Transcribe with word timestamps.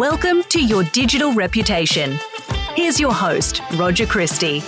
Welcome 0.00 0.44
to 0.44 0.64
Your 0.64 0.82
Digital 0.82 1.34
Reputation. 1.34 2.18
Here's 2.74 2.98
your 2.98 3.12
host, 3.12 3.60
Roger 3.74 4.06
Christie. 4.06 4.60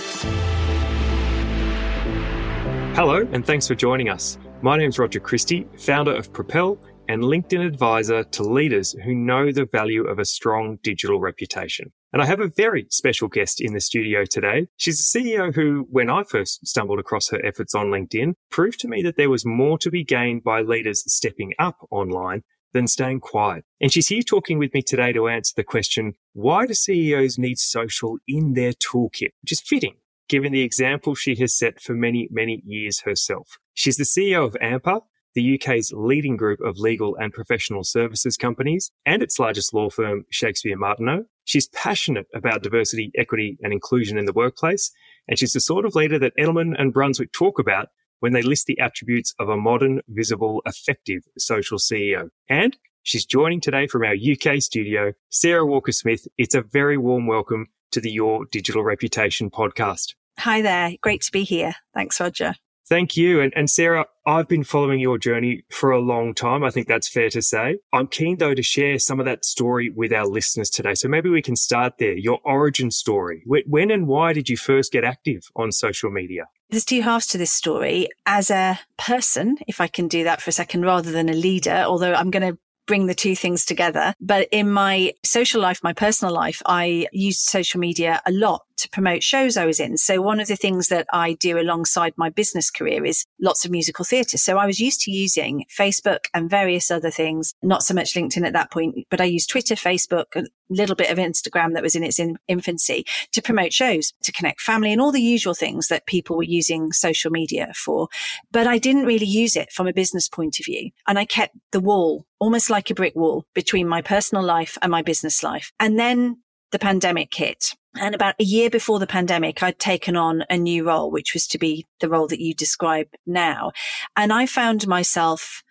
Hello, 2.93 3.27
and 3.31 3.43
thanks 3.43 3.67
for 3.67 3.73
joining 3.73 4.09
us. 4.09 4.37
My 4.61 4.77
name's 4.77 4.99
Roger 4.99 5.19
Christie, 5.19 5.65
founder 5.75 6.15
of 6.15 6.31
Propel 6.33 6.77
and 7.09 7.23
LinkedIn 7.23 7.65
advisor 7.65 8.23
to 8.25 8.43
leaders 8.43 8.91
who 9.03 9.15
know 9.15 9.51
the 9.51 9.65
value 9.65 10.03
of 10.03 10.19
a 10.19 10.25
strong 10.25 10.77
digital 10.83 11.19
reputation. 11.19 11.91
And 12.13 12.21
I 12.21 12.27
have 12.27 12.39
a 12.39 12.51
very 12.55 12.85
special 12.91 13.27
guest 13.27 13.59
in 13.59 13.73
the 13.73 13.81
studio 13.81 14.25
today. 14.25 14.67
She's 14.77 14.99
a 14.99 15.17
CEO 15.17 15.51
who, 15.51 15.87
when 15.89 16.11
I 16.11 16.25
first 16.25 16.67
stumbled 16.67 16.99
across 16.99 17.29
her 17.29 17.43
efforts 17.43 17.73
on 17.73 17.87
LinkedIn, 17.87 18.35
proved 18.51 18.79
to 18.81 18.87
me 18.87 19.01
that 19.01 19.17
there 19.17 19.31
was 19.31 19.47
more 19.47 19.79
to 19.79 19.89
be 19.89 20.03
gained 20.03 20.43
by 20.43 20.61
leaders 20.61 21.03
stepping 21.11 21.53
up 21.57 21.77
online 21.89 22.43
than 22.73 22.87
staying 22.87 23.19
quiet. 23.21 23.65
And 23.79 23.91
she's 23.91 24.07
here 24.07 24.21
talking 24.21 24.57
with 24.59 24.73
me 24.73 24.81
today 24.81 25.13
to 25.13 25.27
answer 25.27 25.53
the 25.55 25.63
question, 25.63 26.13
why 26.33 26.65
do 26.65 26.73
CEOs 26.73 27.37
need 27.37 27.59
social 27.59 28.17
in 28.27 28.53
their 28.53 28.73
toolkit? 28.73 29.29
Which 29.41 29.51
is 29.51 29.61
fitting 29.61 29.95
given 30.29 30.51
the 30.51 30.61
example 30.61 31.15
she 31.15 31.35
has 31.35 31.55
set 31.55 31.81
for 31.81 31.93
many, 31.93 32.27
many 32.31 32.61
years 32.65 33.01
herself. 33.01 33.57
She's 33.73 33.97
the 33.97 34.03
CEO 34.03 34.45
of 34.45 34.55
Ampa, 34.61 35.01
the 35.35 35.55
UK's 35.55 35.91
leading 35.95 36.37
group 36.37 36.59
of 36.61 36.77
legal 36.77 37.15
and 37.15 37.33
professional 37.33 37.83
services 37.83 38.37
companies, 38.37 38.91
and 39.05 39.21
its 39.21 39.39
largest 39.39 39.73
law 39.73 39.89
firm, 39.89 40.25
Shakespeare 40.29 40.77
Martineau. 40.77 41.25
She's 41.45 41.67
passionate 41.69 42.27
about 42.33 42.63
diversity, 42.63 43.11
equity, 43.17 43.57
and 43.61 43.73
inclusion 43.73 44.17
in 44.17 44.25
the 44.25 44.33
workplace, 44.33 44.91
and 45.27 45.37
she's 45.37 45.53
the 45.53 45.59
sort 45.59 45.85
of 45.85 45.95
leader 45.95 46.19
that 46.19 46.35
Edelman 46.37 46.73
and 46.77 46.93
Brunswick 46.93 47.31
talk 47.31 47.59
about 47.59 47.89
when 48.23 48.31
they 48.31 48.41
list 48.41 48.67
the 48.67 48.79
attributes 48.79 49.35
of 49.37 49.49
a 49.49 49.57
modern, 49.57 49.99
visible, 50.07 50.61
effective 50.65 51.23
social 51.37 51.77
CEO. 51.77 52.29
And 52.47 52.77
she's 53.01 53.25
joining 53.25 53.59
today 53.59 53.85
from 53.85 54.03
our 54.03 54.13
UK 54.13 54.61
studio, 54.61 55.11
Sarah 55.29 55.65
Walker 55.65 55.91
Smith. 55.91 56.25
It's 56.37 56.55
a 56.55 56.61
very 56.61 56.97
warm 56.97 57.27
welcome 57.27 57.67
to 57.91 57.99
the 57.99 58.09
Your 58.09 58.45
Digital 58.45 58.81
Reputation 58.81 59.51
podcast. 59.51 60.13
Hi 60.39 60.61
there. 60.61 60.93
Great 61.01 61.23
to 61.23 61.33
be 61.33 61.43
here. 61.43 61.73
Thanks, 61.93 62.17
Roger. 62.21 62.55
Thank 62.87 63.17
you. 63.17 63.41
And, 63.41 63.51
and, 63.57 63.69
Sarah, 63.69 64.05
I've 64.25 64.47
been 64.47 64.63
following 64.63 64.99
your 64.99 65.17
journey 65.17 65.63
for 65.69 65.91
a 65.91 65.99
long 65.99 66.33
time. 66.33 66.63
I 66.63 66.69
think 66.69 66.87
that's 66.87 67.09
fair 67.09 67.29
to 67.29 67.41
say. 67.41 67.79
I'm 67.91 68.07
keen, 68.07 68.37
though, 68.37 68.53
to 68.53 68.63
share 68.63 68.99
some 68.99 69.19
of 69.19 69.25
that 69.25 69.43
story 69.45 69.89
with 69.89 70.13
our 70.13 70.27
listeners 70.27 70.69
today. 70.69 70.93
So 70.95 71.07
maybe 71.07 71.29
we 71.29 71.41
can 71.41 71.55
start 71.55 71.93
there. 71.97 72.17
Your 72.17 72.39
origin 72.43 72.91
story. 72.91 73.43
When 73.45 73.91
and 73.91 74.07
why 74.07 74.31
did 74.31 74.47
you 74.47 74.57
first 74.57 74.91
get 74.91 75.03
active 75.03 75.43
on 75.55 75.71
social 75.71 76.11
media? 76.11 76.47
There's 76.73 76.85
two 76.85 77.03
halves 77.03 77.27
to 77.27 77.37
this 77.37 77.51
story. 77.51 78.07
As 78.25 78.49
a 78.49 78.79
person, 78.97 79.59
if 79.67 79.79
I 79.79 79.85
can 79.85 80.07
do 80.07 80.23
that 80.23 80.41
for 80.41 80.49
a 80.49 80.53
second, 80.53 80.81
rather 80.81 81.11
than 81.11 81.29
a 81.29 81.33
leader, 81.33 81.83
although 81.85 82.15
I'm 82.15 82.31
going 82.31 82.51
to 82.51 82.57
bring 82.85 83.07
the 83.07 83.13
two 83.13 83.35
things 83.35 83.65
together. 83.65 84.13
But 84.19 84.47
in 84.51 84.71
my 84.71 85.13
social 85.23 85.61
life, 85.61 85.79
my 85.83 85.93
personal 85.93 86.33
life, 86.33 86.61
I 86.65 87.07
used 87.11 87.41
social 87.41 87.79
media 87.79 88.21
a 88.25 88.31
lot 88.31 88.61
to 88.77 88.89
promote 88.89 89.23
shows 89.23 89.55
I 89.55 89.65
was 89.65 89.79
in. 89.79 89.97
So 89.97 90.21
one 90.21 90.39
of 90.39 90.47
the 90.47 90.55
things 90.55 90.87
that 90.89 91.07
I 91.13 91.33
do 91.33 91.57
alongside 91.57 92.13
my 92.17 92.29
business 92.29 92.69
career 92.69 93.05
is 93.05 93.25
lots 93.39 93.63
of 93.63 93.71
musical 93.71 94.03
theatre. 94.03 94.37
So 94.37 94.57
I 94.57 94.65
was 94.65 94.79
used 94.79 95.01
to 95.01 95.11
using 95.11 95.65
Facebook 95.75 96.25
and 96.33 96.49
various 96.49 96.91
other 96.91 97.11
things, 97.11 97.53
not 97.61 97.83
so 97.83 97.93
much 97.93 98.13
LinkedIn 98.13 98.45
at 98.45 98.53
that 98.53 98.71
point, 98.71 98.95
but 99.09 99.21
I 99.21 99.25
used 99.25 99.49
Twitter, 99.49 99.75
Facebook, 99.75 100.25
a 100.35 100.45
little 100.69 100.95
bit 100.95 101.11
of 101.11 101.17
Instagram 101.17 101.73
that 101.73 101.83
was 101.83 101.95
in 101.95 102.03
its 102.03 102.19
in- 102.19 102.37
infancy 102.47 103.05
to 103.31 103.41
promote 103.41 103.73
shows, 103.73 104.13
to 104.23 104.31
connect 104.31 104.59
family 104.59 104.91
and 104.91 105.01
all 105.01 105.11
the 105.11 105.21
usual 105.21 105.53
things 105.53 105.87
that 105.87 106.05
people 106.05 106.35
were 106.35 106.43
using 106.43 106.91
social 106.91 107.31
media 107.31 107.71
for. 107.75 108.07
But 108.51 108.67
I 108.67 108.79
didn't 108.79 109.05
really 109.05 109.25
use 109.25 109.55
it 109.55 109.71
from 109.71 109.87
a 109.87 109.93
business 109.93 110.27
point 110.27 110.59
of 110.59 110.65
view. 110.65 110.89
And 111.07 111.19
I 111.19 111.25
kept 111.25 111.55
the 111.71 111.79
wall 111.79 112.25
almost 112.39 112.69
like 112.73 112.89
a 112.89 112.95
brick 112.95 113.15
wall 113.15 113.45
between 113.53 113.87
my 113.87 114.01
personal 114.01 114.43
life 114.43 114.77
and 114.81 114.91
my 114.91 115.01
business 115.01 115.43
life. 115.43 115.71
And 115.79 115.97
then 115.97 116.41
the 116.71 116.79
pandemic 116.79 117.33
hit. 117.33 117.75
And 117.95 118.15
about 118.15 118.35
a 118.39 118.43
year 118.43 118.71
before 118.71 118.97
the 118.97 119.07
pandemic, 119.07 119.61
I'd 119.61 119.77
taken 119.77 120.17
on 120.17 120.43
a 120.49 120.57
new 120.57 120.83
role, 120.83 121.11
which 121.11 121.33
was 121.35 121.45
to 121.47 121.59
be 121.59 121.85
the 122.01 122.09
role 122.09 122.27
that 122.27 122.41
you 122.41 122.55
describe 122.55 123.07
now. 123.27 123.71
And 124.17 124.33
I 124.33 124.47
found 124.47 124.87
myself 124.87 125.61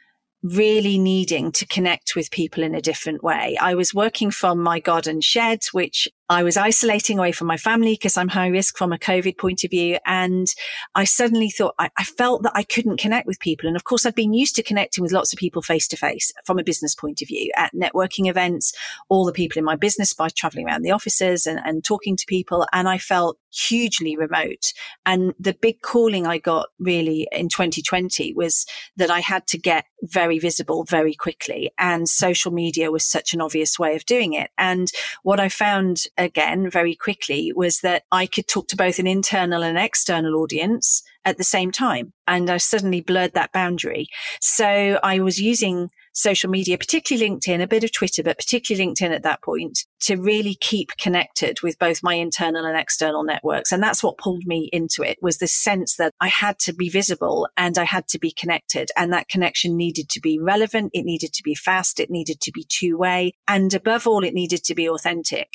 really 0.44 0.98
needing 0.98 1.52
to 1.52 1.66
connect 1.66 2.14
with 2.14 2.30
people 2.30 2.62
in 2.62 2.74
a 2.74 2.80
different 2.80 3.22
way. 3.22 3.56
I 3.60 3.74
was 3.74 3.92
working 3.92 4.30
from 4.30 4.60
my 4.60 4.78
garden 4.78 5.20
shed, 5.20 5.64
which 5.72 6.08
I 6.32 6.42
was 6.42 6.56
isolating 6.56 7.18
away 7.18 7.30
from 7.32 7.46
my 7.46 7.58
family 7.58 7.92
because 7.92 8.16
I'm 8.16 8.28
high 8.28 8.48
risk 8.48 8.78
from 8.78 8.90
a 8.90 8.98
COVID 8.98 9.36
point 9.36 9.64
of 9.64 9.70
view. 9.70 9.98
And 10.06 10.48
I 10.94 11.04
suddenly 11.04 11.50
thought 11.50 11.74
I, 11.78 11.90
I, 11.98 12.04
felt 12.04 12.42
that 12.44 12.52
I 12.54 12.62
couldn't 12.62 12.98
connect 12.98 13.26
with 13.26 13.38
people. 13.38 13.66
And 13.66 13.76
of 13.76 13.84
course, 13.84 14.06
I'd 14.06 14.14
been 14.14 14.32
used 14.32 14.56
to 14.56 14.62
connecting 14.62 15.02
with 15.02 15.12
lots 15.12 15.34
of 15.34 15.38
people 15.38 15.60
face 15.60 15.86
to 15.88 15.96
face 15.96 16.32
from 16.46 16.58
a 16.58 16.64
business 16.64 16.94
point 16.94 17.20
of 17.20 17.28
view 17.28 17.52
at 17.54 17.74
networking 17.74 18.30
events, 18.30 18.72
all 19.10 19.26
the 19.26 19.32
people 19.32 19.58
in 19.58 19.64
my 19.64 19.76
business 19.76 20.14
by 20.14 20.30
traveling 20.30 20.66
around 20.66 20.82
the 20.82 20.90
offices 20.90 21.46
and, 21.46 21.60
and 21.66 21.84
talking 21.84 22.16
to 22.16 22.24
people. 22.26 22.66
And 22.72 22.88
I 22.88 22.96
felt 22.96 23.36
hugely 23.52 24.16
remote. 24.16 24.72
And 25.04 25.34
the 25.38 25.52
big 25.52 25.82
calling 25.82 26.26
I 26.26 26.38
got 26.38 26.68
really 26.78 27.28
in 27.30 27.50
2020 27.50 28.32
was 28.32 28.64
that 28.96 29.10
I 29.10 29.20
had 29.20 29.46
to 29.48 29.58
get 29.58 29.84
very 30.02 30.38
visible 30.38 30.84
very 30.84 31.14
quickly. 31.14 31.70
And 31.78 32.08
social 32.08 32.52
media 32.52 32.90
was 32.90 33.04
such 33.04 33.34
an 33.34 33.40
obvious 33.40 33.78
way 33.78 33.94
of 33.94 34.06
doing 34.06 34.32
it. 34.32 34.50
And 34.56 34.90
what 35.22 35.38
I 35.38 35.48
found 35.48 36.04
again 36.22 36.70
very 36.70 36.94
quickly 36.94 37.52
was 37.54 37.80
that 37.80 38.04
I 38.10 38.26
could 38.26 38.48
talk 38.48 38.68
to 38.68 38.76
both 38.76 38.98
an 38.98 39.06
internal 39.06 39.62
and 39.62 39.76
external 39.76 40.36
audience 40.36 41.02
at 41.24 41.38
the 41.38 41.44
same 41.44 41.70
time. 41.70 42.12
And 42.26 42.48
I 42.50 42.56
suddenly 42.56 43.00
blurred 43.00 43.34
that 43.34 43.52
boundary. 43.52 44.06
So 44.40 44.98
I 45.02 45.20
was 45.20 45.40
using 45.40 45.90
social 46.12 46.50
media, 46.50 46.78
particularly 46.78 47.30
LinkedIn, 47.30 47.62
a 47.62 47.66
bit 47.66 47.84
of 47.84 47.92
Twitter, 47.92 48.22
but 48.22 48.38
particularly 48.38 48.86
LinkedIn 48.86 49.14
at 49.14 49.22
that 49.22 49.42
point 49.42 49.86
to 50.00 50.16
really 50.16 50.56
keep 50.60 50.90
connected 50.98 51.62
with 51.62 51.78
both 51.78 52.02
my 52.02 52.14
internal 52.14 52.64
and 52.64 52.76
external 52.76 53.22
networks. 53.22 53.70
And 53.70 53.82
that's 53.82 54.02
what 54.02 54.18
pulled 54.18 54.44
me 54.44 54.68
into 54.72 55.02
it 55.02 55.16
was 55.22 55.38
the 55.38 55.46
sense 55.46 55.96
that 55.96 56.12
I 56.20 56.28
had 56.28 56.58
to 56.60 56.72
be 56.72 56.88
visible 56.88 57.48
and 57.56 57.78
I 57.78 57.84
had 57.84 58.08
to 58.08 58.18
be 58.18 58.32
connected 58.32 58.90
and 58.96 59.12
that 59.12 59.28
connection 59.28 59.76
needed 59.76 60.08
to 60.10 60.20
be 60.20 60.38
relevant. 60.40 60.90
It 60.92 61.04
needed 61.04 61.32
to 61.34 61.42
be 61.42 61.54
fast. 61.54 62.00
It 62.00 62.10
needed 62.10 62.40
to 62.40 62.52
be 62.52 62.66
two 62.68 62.98
way. 62.98 63.34
And 63.46 63.72
above 63.72 64.06
all, 64.06 64.24
it 64.24 64.34
needed 64.34 64.64
to 64.64 64.74
be 64.74 64.88
authentic. 64.88 65.48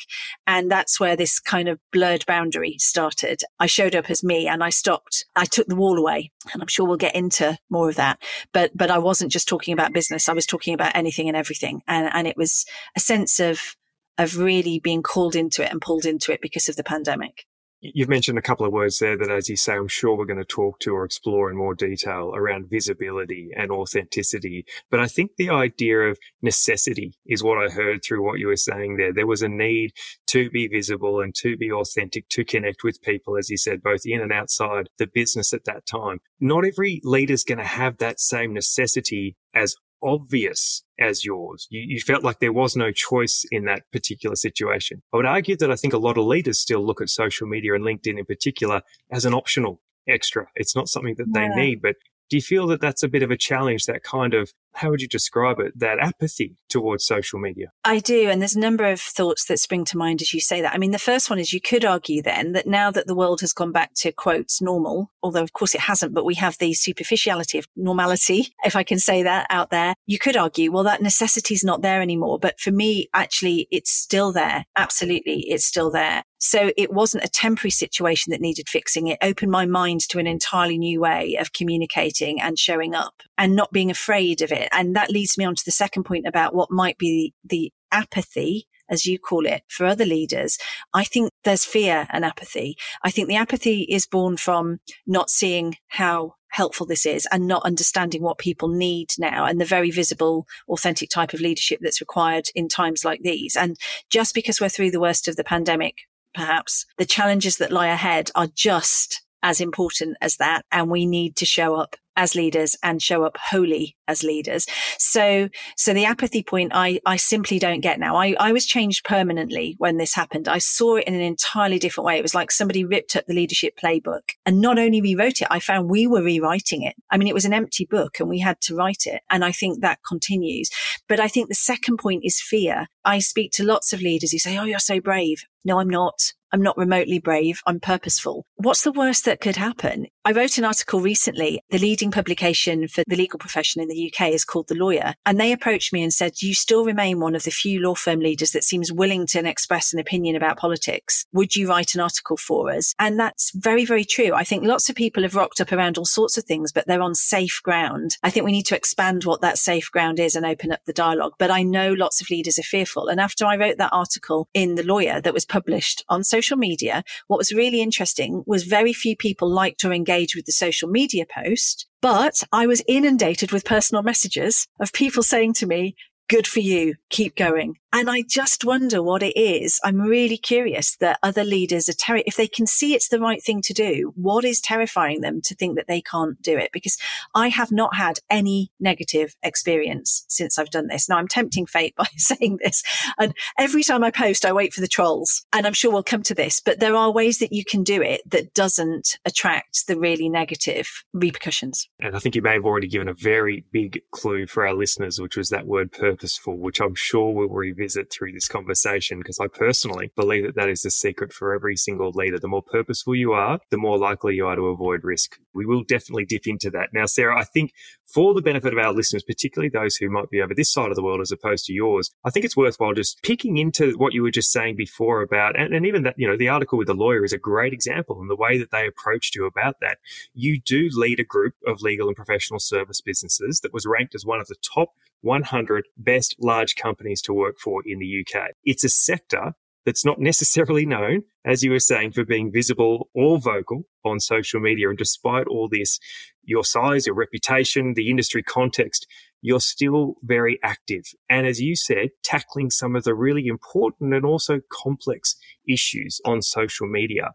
And 0.46 0.70
that's 0.70 0.98
where 0.98 1.16
this 1.16 1.38
kind 1.38 1.68
of 1.68 1.78
blurred 1.92 2.24
boundary 2.26 2.76
started. 2.78 3.42
I 3.60 3.66
showed 3.66 3.94
up 3.94 4.10
as 4.10 4.24
me 4.24 4.48
and 4.48 4.64
I 4.64 4.70
stopped. 4.70 5.26
I 5.36 5.44
took 5.44 5.66
the 5.66 5.76
wall 5.76 5.98
away 5.98 6.32
and 6.52 6.62
I'm 6.62 6.68
sure 6.68 6.86
we'll 6.86 6.96
get 6.96 7.14
into 7.14 7.58
more 7.68 7.90
of 7.90 7.96
that. 7.96 8.18
But, 8.52 8.70
but 8.74 8.90
I 8.90 8.98
wasn't 8.98 9.32
just 9.32 9.48
talking 9.48 9.74
about 9.74 9.92
business. 9.92 10.28
I 10.28 10.32
was 10.32 10.46
talking 10.48 10.74
about 10.74 10.96
anything 10.96 11.28
and 11.28 11.36
everything. 11.36 11.82
And, 11.86 12.10
and 12.12 12.26
it 12.26 12.36
was 12.36 12.64
a 12.96 13.00
sense 13.00 13.38
of, 13.38 13.76
of 14.18 14.38
really 14.38 14.80
being 14.80 15.02
called 15.02 15.36
into 15.36 15.62
it 15.64 15.70
and 15.70 15.80
pulled 15.80 16.04
into 16.04 16.32
it 16.32 16.40
because 16.40 16.68
of 16.68 16.76
the 16.76 16.84
pandemic. 16.84 17.46
You've 17.80 18.08
mentioned 18.08 18.38
a 18.38 18.42
couple 18.42 18.66
of 18.66 18.72
words 18.72 18.98
there 18.98 19.16
that, 19.16 19.30
as 19.30 19.48
you 19.48 19.54
say, 19.54 19.74
I'm 19.74 19.86
sure 19.86 20.16
we're 20.16 20.24
going 20.24 20.40
to 20.40 20.44
talk 20.44 20.80
to 20.80 20.96
or 20.96 21.04
explore 21.04 21.48
in 21.48 21.56
more 21.56 21.76
detail 21.76 22.32
around 22.34 22.68
visibility 22.68 23.50
and 23.56 23.70
authenticity. 23.70 24.66
But 24.90 24.98
I 24.98 25.06
think 25.06 25.36
the 25.36 25.50
idea 25.50 26.00
of 26.00 26.18
necessity 26.42 27.14
is 27.24 27.44
what 27.44 27.56
I 27.56 27.72
heard 27.72 28.00
through 28.02 28.24
what 28.24 28.40
you 28.40 28.48
were 28.48 28.56
saying 28.56 28.96
there. 28.96 29.12
There 29.12 29.28
was 29.28 29.42
a 29.42 29.48
need 29.48 29.92
to 30.28 30.50
be 30.50 30.66
visible 30.66 31.20
and 31.20 31.32
to 31.36 31.56
be 31.56 31.70
authentic, 31.70 32.28
to 32.30 32.44
connect 32.44 32.82
with 32.82 33.00
people, 33.00 33.38
as 33.38 33.48
you 33.48 33.56
said, 33.56 33.80
both 33.80 34.00
in 34.04 34.20
and 34.20 34.32
outside 34.32 34.88
the 34.98 35.06
business 35.06 35.52
at 35.52 35.64
that 35.66 35.86
time. 35.86 36.18
Not 36.40 36.64
every 36.66 37.00
leader's 37.04 37.44
going 37.44 37.58
to 37.58 37.64
have 37.64 37.98
that 37.98 38.18
same 38.18 38.52
necessity 38.54 39.36
as 39.54 39.76
obvious 40.02 40.84
as 41.00 41.24
yours. 41.24 41.66
You, 41.70 41.80
you, 41.80 42.00
felt 42.00 42.24
like 42.24 42.40
there 42.40 42.52
was 42.52 42.76
no 42.76 42.92
choice 42.92 43.44
in 43.50 43.64
that 43.64 43.82
particular 43.92 44.36
situation. 44.36 45.02
I 45.12 45.16
would 45.16 45.26
argue 45.26 45.56
that 45.56 45.70
I 45.70 45.76
think 45.76 45.92
a 45.92 45.98
lot 45.98 46.18
of 46.18 46.24
leaders 46.24 46.58
still 46.58 46.84
look 46.84 47.00
at 47.00 47.08
social 47.08 47.46
media 47.46 47.74
and 47.74 47.84
LinkedIn 47.84 48.18
in 48.18 48.24
particular 48.24 48.82
as 49.10 49.24
an 49.24 49.34
optional 49.34 49.80
extra. 50.08 50.46
It's 50.54 50.76
not 50.76 50.88
something 50.88 51.14
that 51.18 51.26
yeah. 51.34 51.48
they 51.48 51.60
need, 51.60 51.82
but 51.82 51.96
do 52.30 52.36
you 52.36 52.42
feel 52.42 52.66
that 52.68 52.80
that's 52.80 53.02
a 53.02 53.08
bit 53.08 53.22
of 53.22 53.30
a 53.30 53.36
challenge, 53.36 53.86
that 53.86 54.02
kind 54.02 54.34
of, 54.34 54.52
how 54.74 54.90
would 54.90 55.00
you 55.00 55.08
describe 55.08 55.58
it, 55.58 55.78
that 55.78 55.98
apathy 56.00 56.56
towards 56.68 57.04
social 57.04 57.38
media? 57.38 57.72
I 57.84 57.98
do. 57.98 58.28
And 58.28 58.40
there's 58.40 58.56
a 58.56 58.60
number 58.60 58.84
of 58.84 59.00
thoughts 59.00 59.46
that 59.46 59.58
spring 59.58 59.84
to 59.86 59.96
mind 59.96 60.22
as 60.22 60.32
you 60.32 60.40
say 60.40 60.60
that. 60.60 60.72
I 60.72 60.78
mean, 60.78 60.92
the 60.92 60.98
first 60.98 61.30
one 61.30 61.38
is 61.38 61.52
you 61.52 61.60
could 61.60 61.84
argue 61.84 62.22
then 62.22 62.52
that 62.52 62.66
now 62.66 62.90
that 62.90 63.06
the 63.06 63.14
world 63.14 63.40
has 63.40 63.52
gone 63.52 63.72
back 63.72 63.94
to 63.96 64.12
quotes 64.12 64.62
normal, 64.62 65.10
although 65.22 65.42
of 65.42 65.52
course 65.52 65.74
it 65.74 65.80
hasn't, 65.80 66.14
but 66.14 66.24
we 66.24 66.34
have 66.36 66.58
the 66.58 66.74
superficiality 66.74 67.58
of 67.58 67.66
normality, 67.76 68.54
if 68.64 68.76
I 68.76 68.84
can 68.84 68.98
say 68.98 69.22
that 69.22 69.46
out 69.50 69.70
there, 69.70 69.94
you 70.06 70.18
could 70.18 70.36
argue, 70.36 70.70
well, 70.70 70.84
that 70.84 71.02
necessity 71.02 71.54
is 71.54 71.64
not 71.64 71.82
there 71.82 72.00
anymore. 72.00 72.38
But 72.38 72.60
for 72.60 72.70
me, 72.70 73.08
actually, 73.14 73.68
it's 73.70 73.90
still 73.90 74.32
there. 74.32 74.64
Absolutely. 74.76 75.40
It's 75.48 75.66
still 75.66 75.90
there. 75.90 76.22
So 76.38 76.70
it 76.76 76.92
wasn't 76.92 77.24
a 77.24 77.28
temporary 77.28 77.72
situation 77.72 78.30
that 78.30 78.40
needed 78.40 78.68
fixing. 78.68 79.08
It 79.08 79.18
opened 79.20 79.50
my 79.50 79.66
mind 79.66 80.02
to 80.08 80.18
an 80.18 80.26
entirely 80.26 80.78
new 80.78 81.00
way 81.00 81.36
of 81.36 81.52
communicating 81.52 82.40
and 82.40 82.58
showing 82.58 82.94
up 82.94 83.22
and 83.36 83.56
not 83.56 83.72
being 83.72 83.90
afraid 83.90 84.40
of 84.40 84.52
it. 84.52 84.57
And 84.72 84.96
that 84.96 85.10
leads 85.10 85.38
me 85.38 85.44
on 85.44 85.54
to 85.54 85.64
the 85.64 85.70
second 85.70 86.04
point 86.04 86.26
about 86.26 86.54
what 86.54 86.70
might 86.70 86.98
be 86.98 87.34
the 87.44 87.72
apathy 87.92 88.66
as 88.88 89.06
you 89.06 89.18
call 89.18 89.46
it, 89.46 89.62
for 89.68 89.86
other 89.86 90.04
leaders, 90.04 90.58
I 90.94 91.04
think 91.04 91.30
there's 91.44 91.64
fear 91.64 92.06
and 92.10 92.24
apathy. 92.24 92.76
I 93.02 93.10
think 93.10 93.28
the 93.28 93.36
apathy 93.36 93.82
is 93.82 94.06
born 94.06 94.36
from 94.36 94.80
not 95.06 95.30
seeing 95.30 95.76
how 95.88 96.34
helpful 96.48 96.86
this 96.86 97.04
is 97.04 97.28
and 97.30 97.46
not 97.46 97.64
understanding 97.64 98.22
what 98.22 98.38
people 98.38 98.68
need 98.68 99.10
now 99.18 99.44
and 99.44 99.60
the 99.60 99.66
very 99.66 99.90
visible, 99.90 100.46
authentic 100.68 101.10
type 101.10 101.34
of 101.34 101.40
leadership 101.40 101.80
that's 101.82 102.00
required 102.00 102.48
in 102.54 102.68
times 102.68 103.04
like 103.04 103.20
these. 103.22 103.56
And 103.56 103.76
just 104.10 104.34
because 104.34 104.60
we're 104.60 104.70
through 104.70 104.90
the 104.90 105.00
worst 105.00 105.28
of 105.28 105.36
the 105.36 105.44
pandemic, 105.44 105.96
perhaps 106.34 106.86
the 106.96 107.04
challenges 107.04 107.58
that 107.58 107.72
lie 107.72 107.88
ahead 107.88 108.30
are 108.34 108.48
just 108.54 109.22
as 109.42 109.60
important 109.60 110.16
as 110.20 110.36
that. 110.36 110.64
And 110.70 110.90
we 110.90 111.06
need 111.06 111.36
to 111.36 111.46
show 111.46 111.74
up 111.74 111.96
as 112.18 112.34
leaders 112.34 112.76
and 112.82 113.00
show 113.00 113.22
up 113.22 113.36
wholly 113.40 113.96
as 114.08 114.24
leaders. 114.24 114.66
So, 114.98 115.48
so 115.76 115.94
the 115.94 116.04
apathy 116.04 116.42
point, 116.42 116.72
I, 116.74 117.00
I 117.06 117.16
simply 117.16 117.60
don't 117.60 117.80
get 117.80 118.00
now. 118.00 118.16
I, 118.16 118.34
I 118.40 118.50
was 118.50 118.66
changed 118.66 119.04
permanently 119.04 119.76
when 119.78 119.98
this 119.98 120.14
happened. 120.14 120.48
I 120.48 120.58
saw 120.58 120.96
it 120.96 121.04
in 121.04 121.14
an 121.14 121.20
entirely 121.20 121.78
different 121.78 122.06
way. 122.06 122.18
It 122.18 122.22
was 122.22 122.34
like 122.34 122.50
somebody 122.50 122.84
ripped 122.84 123.14
up 123.14 123.26
the 123.26 123.34
leadership 123.34 123.78
playbook 123.82 124.32
and 124.44 124.60
not 124.60 124.80
only 124.80 125.00
rewrote 125.00 125.40
it, 125.40 125.48
I 125.48 125.60
found 125.60 125.88
we 125.88 126.08
were 126.08 126.22
rewriting 126.22 126.82
it. 126.82 126.96
I 127.08 127.18
mean, 127.18 127.28
it 127.28 127.34
was 127.34 127.44
an 127.44 127.54
empty 127.54 127.86
book 127.88 128.18
and 128.18 128.28
we 128.28 128.40
had 128.40 128.60
to 128.62 128.74
write 128.74 129.06
it. 129.06 129.22
And 129.30 129.44
I 129.44 129.52
think 129.52 129.80
that 129.80 130.00
continues. 130.06 130.70
But 131.08 131.20
I 131.20 131.28
think 131.28 131.48
the 131.48 131.54
second 131.54 131.98
point 131.98 132.24
is 132.24 132.40
fear. 132.40 132.88
I 133.04 133.20
speak 133.20 133.52
to 133.52 133.64
lots 133.64 133.92
of 133.92 134.02
leaders 134.02 134.32
who 134.32 134.38
say, 134.38 134.58
Oh, 134.58 134.64
you're 134.64 134.80
so 134.80 135.00
brave. 135.00 135.44
No, 135.64 135.78
I'm 135.78 135.88
not. 135.88 136.32
I'm 136.52 136.62
not 136.62 136.78
remotely 136.78 137.18
brave. 137.18 137.60
I'm 137.66 137.80
purposeful. 137.80 138.46
What's 138.56 138.82
the 138.82 138.92
worst 138.92 139.24
that 139.26 139.40
could 139.40 139.56
happen? 139.56 140.06
I 140.24 140.32
wrote 140.32 140.58
an 140.58 140.64
article 140.64 141.00
recently. 141.00 141.60
The 141.70 141.78
leading 141.78 142.10
publication 142.10 142.88
for 142.88 143.02
the 143.06 143.16
legal 143.16 143.38
profession 143.38 143.80
in 143.80 143.88
the 143.88 144.12
UK 144.12 144.30
is 144.30 144.44
called 144.44 144.68
The 144.68 144.74
Lawyer. 144.74 145.14
And 145.24 145.38
they 145.38 145.52
approached 145.52 145.92
me 145.92 146.02
and 146.02 146.12
said, 146.12 146.42
you 146.42 146.54
still 146.54 146.84
remain 146.84 147.20
one 147.20 147.34
of 147.34 147.44
the 147.44 147.50
few 147.50 147.80
law 147.80 147.94
firm 147.94 148.20
leaders 148.20 148.52
that 148.52 148.64
seems 148.64 148.92
willing 148.92 149.26
to 149.28 149.46
express 149.46 149.92
an 149.92 149.98
opinion 149.98 150.36
about 150.36 150.58
politics. 150.58 151.24
Would 151.32 151.54
you 151.56 151.68
write 151.68 151.94
an 151.94 152.00
article 152.00 152.36
for 152.36 152.70
us? 152.70 152.94
And 152.98 153.18
that's 153.18 153.52
very, 153.54 153.84
very 153.84 154.04
true. 154.04 154.34
I 154.34 154.44
think 154.44 154.64
lots 154.64 154.88
of 154.88 154.96
people 154.96 155.22
have 155.22 155.34
rocked 155.34 155.60
up 155.60 155.72
around 155.72 155.98
all 155.98 156.04
sorts 156.04 156.36
of 156.36 156.44
things, 156.44 156.72
but 156.72 156.86
they're 156.86 157.02
on 157.02 157.14
safe 157.14 157.60
ground. 157.62 158.16
I 158.22 158.30
think 158.30 158.44
we 158.44 158.52
need 158.52 158.66
to 158.66 158.76
expand 158.76 159.24
what 159.24 159.40
that 159.40 159.58
safe 159.58 159.90
ground 159.90 160.18
is 160.18 160.34
and 160.34 160.44
open 160.44 160.72
up 160.72 160.80
the 160.84 160.92
dialogue. 160.92 161.34
But 161.38 161.50
I 161.50 161.62
know 161.62 161.92
lots 161.92 162.20
of 162.20 162.30
leaders 162.30 162.58
are 162.58 162.62
fearful. 162.62 163.08
And 163.08 163.20
after 163.20 163.46
I 163.46 163.56
wrote 163.56 163.78
that 163.78 163.92
article 163.92 164.48
in 164.54 164.74
The 164.74 164.82
Lawyer 164.82 165.20
that 165.20 165.34
was 165.34 165.44
published 165.44 166.04
on 166.08 166.24
social 166.24 166.37
social 166.38 166.56
media, 166.56 167.02
what 167.26 167.38
was 167.38 167.52
really 167.52 167.82
interesting 167.82 168.44
was 168.46 168.62
very 168.62 168.92
few 168.92 169.16
people 169.16 169.50
liked 169.50 169.84
or 169.84 169.92
engaged 169.92 170.36
with 170.36 170.46
the 170.46 170.52
social 170.52 170.88
media 170.88 171.24
post, 171.34 171.86
but 172.00 172.44
I 172.52 172.66
was 172.68 172.82
inundated 172.86 173.50
with 173.50 173.64
personal 173.64 174.04
messages 174.04 174.68
of 174.80 174.92
people 174.92 175.24
saying 175.24 175.54
to 175.54 175.66
me, 175.66 175.96
good 176.28 176.46
for 176.46 176.60
you. 176.60 176.94
Keep 177.10 177.36
going. 177.36 177.76
And 177.90 178.10
I 178.10 178.22
just 178.22 178.66
wonder 178.66 179.02
what 179.02 179.22
it 179.22 179.34
is. 179.34 179.80
I'm 179.82 179.98
really 179.98 180.36
curious 180.36 180.96
that 180.96 181.18
other 181.22 181.42
leaders 181.42 181.88
are 181.88 181.94
terrified. 181.94 182.24
If 182.26 182.36
they 182.36 182.46
can 182.46 182.66
see 182.66 182.94
it's 182.94 183.08
the 183.08 183.18
right 183.18 183.42
thing 183.42 183.62
to 183.62 183.72
do, 183.72 184.12
what 184.14 184.44
is 184.44 184.60
terrifying 184.60 185.22
them 185.22 185.40
to 185.42 185.54
think 185.54 185.76
that 185.76 185.86
they 185.86 186.02
can't 186.02 186.40
do 186.42 186.58
it? 186.58 186.70
Because 186.70 186.98
I 187.34 187.48
have 187.48 187.72
not 187.72 187.96
had 187.96 188.18
any 188.28 188.70
negative 188.78 189.36
experience 189.42 190.26
since 190.28 190.58
I've 190.58 190.68
done 190.68 190.88
this. 190.88 191.08
Now 191.08 191.16
I'm 191.16 191.28
tempting 191.28 191.64
fate 191.64 191.94
by 191.96 192.08
saying 192.16 192.58
this. 192.62 192.82
And 193.18 193.34
every 193.58 193.82
time 193.82 194.04
I 194.04 194.10
post, 194.10 194.44
I 194.44 194.52
wait 194.52 194.74
for 194.74 194.82
the 194.82 194.88
trolls 194.88 195.46
and 195.54 195.66
I'm 195.66 195.72
sure 195.72 195.90
we'll 195.90 196.02
come 196.02 196.22
to 196.24 196.34
this, 196.34 196.60
but 196.60 196.80
there 196.80 196.94
are 196.94 197.10
ways 197.10 197.38
that 197.38 197.54
you 197.54 197.64
can 197.64 197.82
do 197.82 198.02
it 198.02 198.20
that 198.30 198.52
doesn't 198.52 199.18
attract 199.24 199.86
the 199.86 199.98
really 199.98 200.28
negative 200.28 201.04
repercussions. 201.14 201.88
And 202.00 202.14
I 202.14 202.18
think 202.18 202.34
you 202.34 202.42
may 202.42 202.52
have 202.52 202.66
already 202.66 202.88
given 202.88 203.08
a 203.08 203.14
very 203.14 203.64
big 203.72 204.02
clue 204.10 204.46
for 204.46 204.66
our 204.66 204.74
listeners, 204.74 205.18
which 205.18 205.38
was 205.38 205.48
that 205.48 205.66
word 205.66 205.90
purposeful, 206.18 206.58
which 206.58 206.80
I'm 206.80 206.94
sure 206.96 207.30
we 207.30 207.46
will 207.46 207.54
revisit 207.54 208.10
through 208.10 208.32
this 208.32 208.48
conversation 208.48 209.18
because 209.18 209.38
I 209.38 209.46
personally 209.46 210.10
believe 210.16 210.44
that 210.44 210.56
that 210.56 210.68
is 210.68 210.82
the 210.82 210.90
secret 210.90 211.32
for 211.32 211.54
every 211.54 211.76
single 211.76 212.10
leader. 212.10 212.38
The 212.38 212.48
more 212.48 212.62
purposeful 212.62 213.14
you 213.14 213.32
are, 213.32 213.60
the 213.70 213.76
more 213.76 213.98
likely 213.98 214.34
you 214.34 214.46
are 214.46 214.56
to 214.56 214.66
avoid 214.66 215.04
risk. 215.04 215.38
We 215.54 215.64
will 215.64 215.84
definitely 215.84 216.24
dip 216.24 216.46
into 216.46 216.70
that. 216.70 216.88
Now, 216.92 217.06
Sarah, 217.06 217.38
I 217.38 217.44
think 217.44 217.72
for 218.12 218.34
the 218.34 218.42
benefit 218.42 218.72
of 218.72 218.78
our 218.78 218.92
listeners, 218.92 219.22
particularly 219.22 219.68
those 219.68 219.96
who 219.96 220.10
might 220.10 220.30
be 220.30 220.40
over 220.40 220.54
this 220.54 220.72
side 220.72 220.90
of 220.90 220.96
the 220.96 221.02
world 221.02 221.20
as 221.20 221.30
opposed 221.30 221.66
to 221.66 221.72
yours, 221.72 222.10
I 222.24 222.30
think 222.30 222.44
it's 222.44 222.56
worthwhile 222.56 222.94
just 222.94 223.22
picking 223.22 223.58
into 223.58 223.92
what 223.96 224.12
you 224.12 224.22
were 224.22 224.30
just 224.30 224.50
saying 224.50 224.76
before 224.76 225.22
about, 225.22 225.58
and, 225.58 225.72
and 225.72 225.86
even 225.86 226.02
that, 226.02 226.14
you 226.16 226.26
know, 226.26 226.36
the 226.36 226.48
article 226.48 226.78
with 226.78 226.88
the 226.88 226.94
lawyer 226.94 227.24
is 227.24 227.32
a 227.32 227.38
great 227.38 227.72
example 227.72 228.20
and 228.20 228.28
the 228.28 228.36
way 228.36 228.58
that 228.58 228.70
they 228.72 228.86
approached 228.86 229.36
you 229.36 229.46
about 229.46 229.76
that. 229.80 229.98
You 230.34 230.60
do 230.60 230.88
lead 230.92 231.20
a 231.20 231.24
group 231.24 231.54
of 231.66 231.82
legal 231.82 232.08
and 232.08 232.16
professional 232.16 232.58
service 232.58 233.00
businesses 233.00 233.60
that 233.60 233.74
was 233.74 233.86
ranked 233.86 234.14
as 234.14 234.24
one 234.24 234.40
of 234.40 234.48
the 234.48 234.56
top 234.74 234.90
100 235.22 235.86
best 235.96 236.36
large 236.40 236.76
companies 236.76 237.22
to 237.22 237.32
work 237.32 237.56
for 237.62 237.82
in 237.84 237.98
the 237.98 238.24
UK. 238.24 238.50
It's 238.64 238.84
a 238.84 238.88
sector 238.88 239.52
that's 239.84 240.04
not 240.04 240.18
necessarily 240.18 240.84
known, 240.84 241.22
as 241.46 241.62
you 241.62 241.70
were 241.70 241.78
saying, 241.78 242.12
for 242.12 242.24
being 242.24 242.52
visible 242.52 243.08
or 243.14 243.38
vocal 243.38 243.84
on 244.04 244.20
social 244.20 244.60
media. 244.60 244.88
And 244.90 244.98
despite 244.98 245.46
all 245.46 245.68
this, 245.68 245.98
your 246.42 246.64
size, 246.64 247.06
your 247.06 247.14
reputation, 247.14 247.94
the 247.94 248.10
industry 248.10 248.42
context, 248.42 249.06
you're 249.40 249.60
still 249.60 250.16
very 250.22 250.58
active. 250.62 251.04
And 251.30 251.46
as 251.46 251.60
you 251.60 251.74
said, 251.74 252.10
tackling 252.22 252.70
some 252.70 252.96
of 252.96 253.04
the 253.04 253.14
really 253.14 253.46
important 253.46 254.12
and 254.12 254.26
also 254.26 254.60
complex 254.70 255.36
issues 255.66 256.20
on 256.24 256.42
social 256.42 256.86
media. 256.86 257.30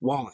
Why? 0.00 0.30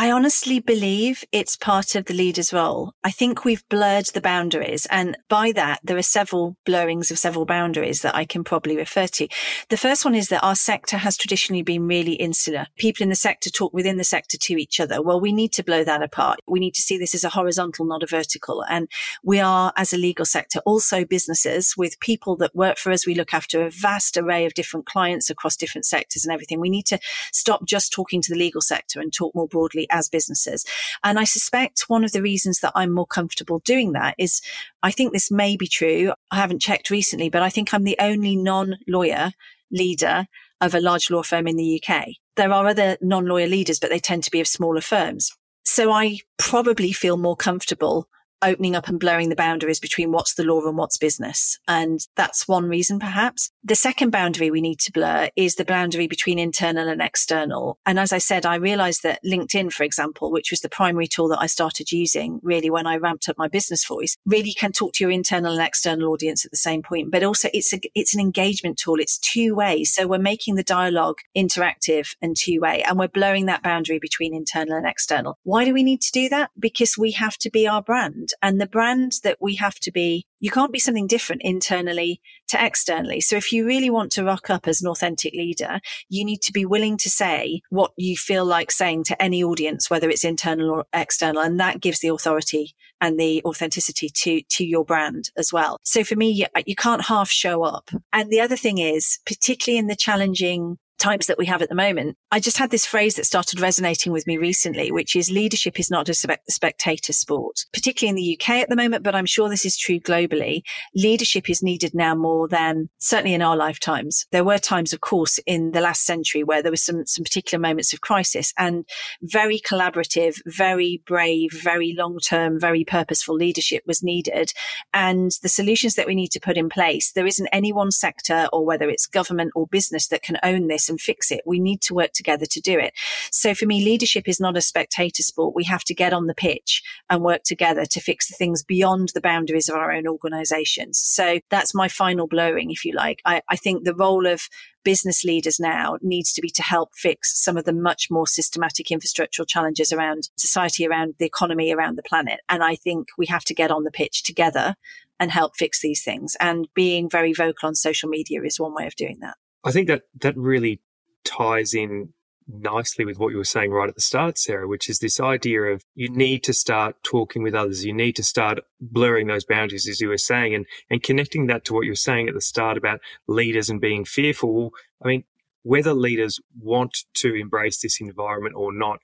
I 0.00 0.12
honestly 0.12 0.60
believe 0.60 1.24
it's 1.32 1.56
part 1.56 1.96
of 1.96 2.04
the 2.04 2.14
leader's 2.14 2.52
role. 2.52 2.92
I 3.02 3.10
think 3.10 3.44
we've 3.44 3.68
blurred 3.68 4.06
the 4.14 4.20
boundaries. 4.20 4.86
And 4.92 5.18
by 5.28 5.50
that, 5.56 5.80
there 5.82 5.96
are 5.96 6.02
several 6.02 6.56
blurrings 6.64 7.10
of 7.10 7.18
several 7.18 7.44
boundaries 7.44 8.02
that 8.02 8.14
I 8.14 8.24
can 8.24 8.44
probably 8.44 8.76
refer 8.76 9.08
to. 9.08 9.26
The 9.70 9.76
first 9.76 10.04
one 10.04 10.14
is 10.14 10.28
that 10.28 10.44
our 10.44 10.54
sector 10.54 10.98
has 10.98 11.16
traditionally 11.16 11.62
been 11.62 11.88
really 11.88 12.12
insular. 12.12 12.68
People 12.76 13.02
in 13.02 13.08
the 13.08 13.16
sector 13.16 13.50
talk 13.50 13.72
within 13.72 13.96
the 13.96 14.04
sector 14.04 14.38
to 14.38 14.52
each 14.52 14.78
other. 14.78 15.02
Well, 15.02 15.18
we 15.18 15.32
need 15.32 15.52
to 15.54 15.64
blow 15.64 15.82
that 15.82 16.00
apart. 16.00 16.38
We 16.46 16.60
need 16.60 16.74
to 16.74 16.82
see 16.82 16.96
this 16.96 17.12
as 17.12 17.24
a 17.24 17.30
horizontal, 17.30 17.84
not 17.84 18.04
a 18.04 18.06
vertical. 18.06 18.64
And 18.70 18.88
we 19.24 19.40
are, 19.40 19.72
as 19.76 19.92
a 19.92 19.98
legal 19.98 20.26
sector, 20.26 20.60
also 20.60 21.04
businesses 21.04 21.74
with 21.76 21.98
people 21.98 22.36
that 22.36 22.54
work 22.54 22.78
for 22.78 22.92
us. 22.92 23.04
We 23.04 23.16
look 23.16 23.34
after 23.34 23.66
a 23.66 23.70
vast 23.70 24.16
array 24.16 24.46
of 24.46 24.54
different 24.54 24.86
clients 24.86 25.28
across 25.28 25.56
different 25.56 25.86
sectors 25.86 26.24
and 26.24 26.32
everything. 26.32 26.60
We 26.60 26.70
need 26.70 26.86
to 26.86 27.00
stop 27.32 27.66
just 27.66 27.92
talking 27.92 28.22
to 28.22 28.32
the 28.32 28.38
legal 28.38 28.60
sector 28.60 29.00
and 29.00 29.12
talk 29.12 29.34
more 29.34 29.48
broadly 29.48 29.87
as 29.90 30.08
businesses. 30.08 30.64
And 31.04 31.18
I 31.18 31.24
suspect 31.24 31.84
one 31.88 32.04
of 32.04 32.12
the 32.12 32.22
reasons 32.22 32.60
that 32.60 32.72
I'm 32.74 32.92
more 32.92 33.06
comfortable 33.06 33.60
doing 33.60 33.92
that 33.92 34.14
is 34.18 34.40
I 34.82 34.90
think 34.90 35.12
this 35.12 35.30
may 35.30 35.56
be 35.56 35.68
true. 35.68 36.12
I 36.30 36.36
haven't 36.36 36.62
checked 36.62 36.90
recently, 36.90 37.28
but 37.28 37.42
I 37.42 37.50
think 37.50 37.72
I'm 37.72 37.84
the 37.84 37.96
only 38.00 38.36
non 38.36 38.76
lawyer 38.86 39.32
leader 39.70 40.26
of 40.60 40.74
a 40.74 40.80
large 40.80 41.10
law 41.10 41.22
firm 41.22 41.46
in 41.46 41.56
the 41.56 41.82
UK. 41.82 42.08
There 42.36 42.52
are 42.52 42.66
other 42.66 42.96
non 43.00 43.26
lawyer 43.26 43.46
leaders, 43.46 43.78
but 43.78 43.90
they 43.90 43.98
tend 43.98 44.24
to 44.24 44.30
be 44.30 44.40
of 44.40 44.48
smaller 44.48 44.80
firms. 44.80 45.32
So 45.64 45.92
I 45.92 46.20
probably 46.38 46.92
feel 46.92 47.16
more 47.16 47.36
comfortable 47.36 48.08
opening 48.42 48.76
up 48.76 48.88
and 48.88 49.00
blurring 49.00 49.28
the 49.28 49.36
boundaries 49.36 49.80
between 49.80 50.12
what's 50.12 50.34
the 50.34 50.44
law 50.44 50.66
and 50.66 50.76
what's 50.76 50.96
business. 50.96 51.58
And 51.66 52.00
that's 52.16 52.46
one 52.46 52.66
reason, 52.66 52.98
perhaps. 52.98 53.50
The 53.64 53.74
second 53.74 54.10
boundary 54.10 54.50
we 54.50 54.60
need 54.60 54.78
to 54.80 54.92
blur 54.92 55.28
is 55.36 55.56
the 55.56 55.64
boundary 55.64 56.06
between 56.06 56.38
internal 56.38 56.88
and 56.88 57.02
external. 57.02 57.78
And 57.86 57.98
as 57.98 58.12
I 58.12 58.18
said, 58.18 58.46
I 58.46 58.56
realized 58.56 59.02
that 59.02 59.20
LinkedIn, 59.24 59.72
for 59.72 59.82
example, 59.82 60.30
which 60.30 60.50
was 60.50 60.60
the 60.60 60.68
primary 60.68 61.06
tool 61.06 61.28
that 61.28 61.40
I 61.40 61.46
started 61.46 61.92
using 61.92 62.40
really 62.42 62.70
when 62.70 62.86
I 62.86 62.96
ramped 62.96 63.28
up 63.28 63.38
my 63.38 63.48
business 63.48 63.84
voice, 63.84 64.16
really 64.24 64.52
can 64.52 64.72
talk 64.72 64.92
to 64.94 65.04
your 65.04 65.10
internal 65.10 65.52
and 65.52 65.66
external 65.66 66.12
audience 66.12 66.44
at 66.44 66.50
the 66.50 66.56
same 66.56 66.82
point. 66.82 67.10
But 67.10 67.22
also 67.22 67.48
it's 67.52 67.72
a, 67.72 67.80
it's 67.94 68.14
an 68.14 68.20
engagement 68.20 68.78
tool. 68.78 69.00
It's 69.00 69.18
two 69.18 69.54
way. 69.54 69.84
So 69.84 70.06
we're 70.06 70.18
making 70.18 70.54
the 70.54 70.62
dialogue 70.62 71.18
interactive 71.36 72.14
and 72.22 72.36
two 72.36 72.60
way 72.60 72.82
and 72.82 72.98
we're 72.98 73.08
blurring 73.08 73.46
that 73.46 73.62
boundary 73.62 73.98
between 73.98 74.34
internal 74.34 74.76
and 74.76 74.86
external. 74.86 75.38
Why 75.42 75.64
do 75.64 75.74
we 75.74 75.82
need 75.82 76.00
to 76.02 76.12
do 76.12 76.28
that? 76.28 76.50
Because 76.58 76.96
we 76.96 77.12
have 77.12 77.36
to 77.38 77.50
be 77.50 77.66
our 77.66 77.82
brand 77.82 78.27
brand 78.28 78.50
and 78.50 78.60
the 78.60 78.66
brand 78.66 79.12
that 79.22 79.38
we 79.40 79.56
have 79.56 79.78
to 79.80 79.92
be, 79.92 80.26
you 80.40 80.50
can't 80.50 80.72
be 80.72 80.78
something 80.78 81.06
different 81.06 81.42
internally 81.44 82.20
to 82.48 82.64
externally. 82.64 83.20
So 83.20 83.36
if 83.36 83.52
you 83.52 83.66
really 83.66 83.90
want 83.90 84.12
to 84.12 84.24
rock 84.24 84.50
up 84.50 84.66
as 84.66 84.80
an 84.80 84.88
authentic 84.88 85.32
leader, 85.32 85.80
you 86.08 86.24
need 86.24 86.42
to 86.42 86.52
be 86.52 86.64
willing 86.64 86.96
to 86.98 87.10
say 87.10 87.60
what 87.70 87.92
you 87.96 88.16
feel 88.16 88.44
like 88.44 88.70
saying 88.70 89.04
to 89.04 89.22
any 89.22 89.42
audience, 89.42 89.90
whether 89.90 90.08
it's 90.08 90.24
internal 90.24 90.70
or 90.70 90.84
external. 90.92 91.42
And 91.42 91.58
that 91.60 91.80
gives 91.80 92.00
the 92.00 92.08
authority 92.08 92.74
and 93.00 93.18
the 93.18 93.42
authenticity 93.44 94.08
to, 94.08 94.42
to 94.56 94.64
your 94.64 94.84
brand 94.84 95.30
as 95.36 95.52
well. 95.52 95.78
So 95.82 96.04
for 96.04 96.16
me, 96.16 96.30
you, 96.30 96.46
you 96.66 96.74
can't 96.74 97.04
half 97.04 97.30
show 97.30 97.62
up. 97.62 97.90
And 98.12 98.30
the 98.30 98.40
other 98.40 98.56
thing 98.56 98.78
is, 98.78 99.18
particularly 99.26 99.78
in 99.78 99.86
the 99.86 99.96
challenging 99.96 100.78
times 100.98 101.26
that 101.26 101.38
we 101.38 101.46
have 101.46 101.62
at 101.62 101.68
the 101.68 101.74
moment. 101.74 102.16
I 102.30 102.40
just 102.40 102.58
had 102.58 102.70
this 102.70 102.86
phrase 102.86 103.16
that 103.16 103.24
started 103.24 103.60
resonating 103.60 104.12
with 104.12 104.26
me 104.26 104.36
recently, 104.36 104.90
which 104.92 105.16
is 105.16 105.30
leadership 105.30 105.78
is 105.78 105.90
not 105.90 106.08
a 106.08 106.14
spectator 106.14 107.12
sport, 107.12 107.64
particularly 107.72 108.10
in 108.10 108.16
the 108.16 108.38
UK 108.38 108.56
at 108.56 108.68
the 108.68 108.76
moment, 108.76 109.04
but 109.04 109.14
I'm 109.14 109.26
sure 109.26 109.48
this 109.48 109.64
is 109.64 109.76
true 109.76 110.00
globally. 110.00 110.62
Leadership 110.94 111.48
is 111.48 111.62
needed 111.62 111.94
now 111.94 112.14
more 112.14 112.48
than 112.48 112.88
certainly 112.98 113.34
in 113.34 113.42
our 113.42 113.56
lifetimes. 113.56 114.26
There 114.32 114.44
were 114.44 114.58
times, 114.58 114.92
of 114.92 115.00
course, 115.00 115.38
in 115.46 115.70
the 115.70 115.80
last 115.80 116.04
century 116.04 116.42
where 116.42 116.62
there 116.62 116.70
was 116.70 116.82
some, 116.82 117.06
some 117.06 117.24
particular 117.24 117.60
moments 117.60 117.92
of 117.92 118.00
crisis 118.00 118.52
and 118.58 118.84
very 119.22 119.60
collaborative, 119.60 120.40
very 120.46 121.02
brave, 121.06 121.50
very 121.52 121.94
long 121.96 122.18
term, 122.18 122.58
very 122.58 122.84
purposeful 122.84 123.34
leadership 123.34 123.82
was 123.86 124.02
needed. 124.02 124.52
And 124.92 125.30
the 125.42 125.48
solutions 125.48 125.94
that 125.94 126.06
we 126.06 126.14
need 126.14 126.32
to 126.32 126.40
put 126.40 126.56
in 126.56 126.68
place, 126.68 127.12
there 127.12 127.26
isn't 127.26 127.48
any 127.52 127.72
one 127.72 127.90
sector 127.90 128.48
or 128.52 128.64
whether 128.64 128.88
it's 128.88 129.06
government 129.06 129.52
or 129.54 129.66
business 129.66 130.08
that 130.08 130.22
can 130.22 130.38
own 130.42 130.66
this 130.66 130.87
and 130.88 131.00
fix 131.00 131.30
it. 131.30 131.40
We 131.46 131.58
need 131.60 131.80
to 131.82 131.94
work 131.94 132.12
together 132.12 132.46
to 132.46 132.60
do 132.60 132.78
it. 132.78 132.94
So 133.30 133.54
for 133.54 133.66
me, 133.66 133.84
leadership 133.84 134.28
is 134.28 134.40
not 134.40 134.56
a 134.56 134.60
spectator 134.60 135.22
sport. 135.22 135.54
We 135.54 135.64
have 135.64 135.84
to 135.84 135.94
get 135.94 136.12
on 136.12 136.26
the 136.26 136.34
pitch 136.34 136.82
and 137.10 137.22
work 137.22 137.42
together 137.42 137.84
to 137.86 138.00
fix 138.00 138.28
the 138.28 138.36
things 138.36 138.62
beyond 138.62 139.10
the 139.14 139.20
boundaries 139.20 139.68
of 139.68 139.76
our 139.76 139.92
own 139.92 140.06
organizations. 140.06 140.98
So 140.98 141.40
that's 141.50 141.74
my 141.74 141.88
final 141.88 142.26
blowing, 142.26 142.70
if 142.70 142.84
you 142.84 142.94
like. 142.94 143.20
I, 143.24 143.42
I 143.48 143.56
think 143.56 143.84
the 143.84 143.94
role 143.94 144.26
of 144.26 144.48
business 144.84 145.24
leaders 145.24 145.60
now 145.60 145.98
needs 146.00 146.32
to 146.32 146.40
be 146.40 146.48
to 146.48 146.62
help 146.62 146.94
fix 146.94 147.38
some 147.38 147.56
of 147.56 147.64
the 147.64 147.72
much 147.72 148.10
more 148.10 148.26
systematic 148.26 148.86
infrastructural 148.86 149.46
challenges 149.46 149.92
around 149.92 150.30
society, 150.36 150.86
around 150.86 151.14
the 151.18 151.26
economy, 151.26 151.72
around 151.72 151.96
the 151.98 152.02
planet. 152.02 152.40
And 152.48 152.62
I 152.62 152.74
think 152.74 153.08
we 153.18 153.26
have 153.26 153.44
to 153.44 153.54
get 153.54 153.70
on 153.70 153.84
the 153.84 153.90
pitch 153.90 154.22
together 154.22 154.76
and 155.20 155.30
help 155.30 155.56
fix 155.56 155.82
these 155.82 156.02
things. 156.02 156.36
And 156.40 156.68
being 156.74 157.10
very 157.10 157.32
vocal 157.32 157.66
on 157.66 157.74
social 157.74 158.08
media 158.08 158.42
is 158.42 158.60
one 158.60 158.74
way 158.74 158.86
of 158.86 158.94
doing 158.96 159.18
that. 159.20 159.36
I 159.64 159.72
think 159.72 159.88
that 159.88 160.02
that 160.20 160.36
really 160.36 160.80
ties 161.24 161.74
in 161.74 162.12
nicely 162.48 163.04
with 163.04 163.18
what 163.18 163.30
you 163.30 163.36
were 163.36 163.44
saying 163.44 163.70
right 163.70 163.88
at 163.88 163.94
the 163.94 164.00
start, 164.00 164.38
Sarah, 164.38 164.66
which 164.66 164.88
is 164.88 164.98
this 164.98 165.20
idea 165.20 165.62
of 165.62 165.84
you 165.94 166.08
need 166.08 166.42
to 166.44 166.54
start 166.54 166.96
talking 167.02 167.42
with 167.42 167.54
others. 167.54 167.84
You 167.84 167.92
need 167.92 168.16
to 168.16 168.22
start 168.22 168.60
blurring 168.80 169.26
those 169.26 169.44
boundaries, 169.44 169.86
as 169.86 170.00
you 170.00 170.08
were 170.08 170.18
saying, 170.18 170.54
and, 170.54 170.66
and 170.90 171.02
connecting 171.02 171.46
that 171.48 171.64
to 171.66 171.74
what 171.74 171.84
you 171.84 171.92
were 171.92 171.96
saying 171.96 172.28
at 172.28 172.34
the 172.34 172.40
start 172.40 172.78
about 172.78 173.00
leaders 173.26 173.68
and 173.68 173.80
being 173.80 174.04
fearful. 174.04 174.72
I 175.04 175.08
mean, 175.08 175.24
whether 175.62 175.92
leaders 175.92 176.40
want 176.58 177.04
to 177.14 177.34
embrace 177.34 177.80
this 177.80 178.00
environment 178.00 178.54
or 178.56 178.72
not, 178.72 179.00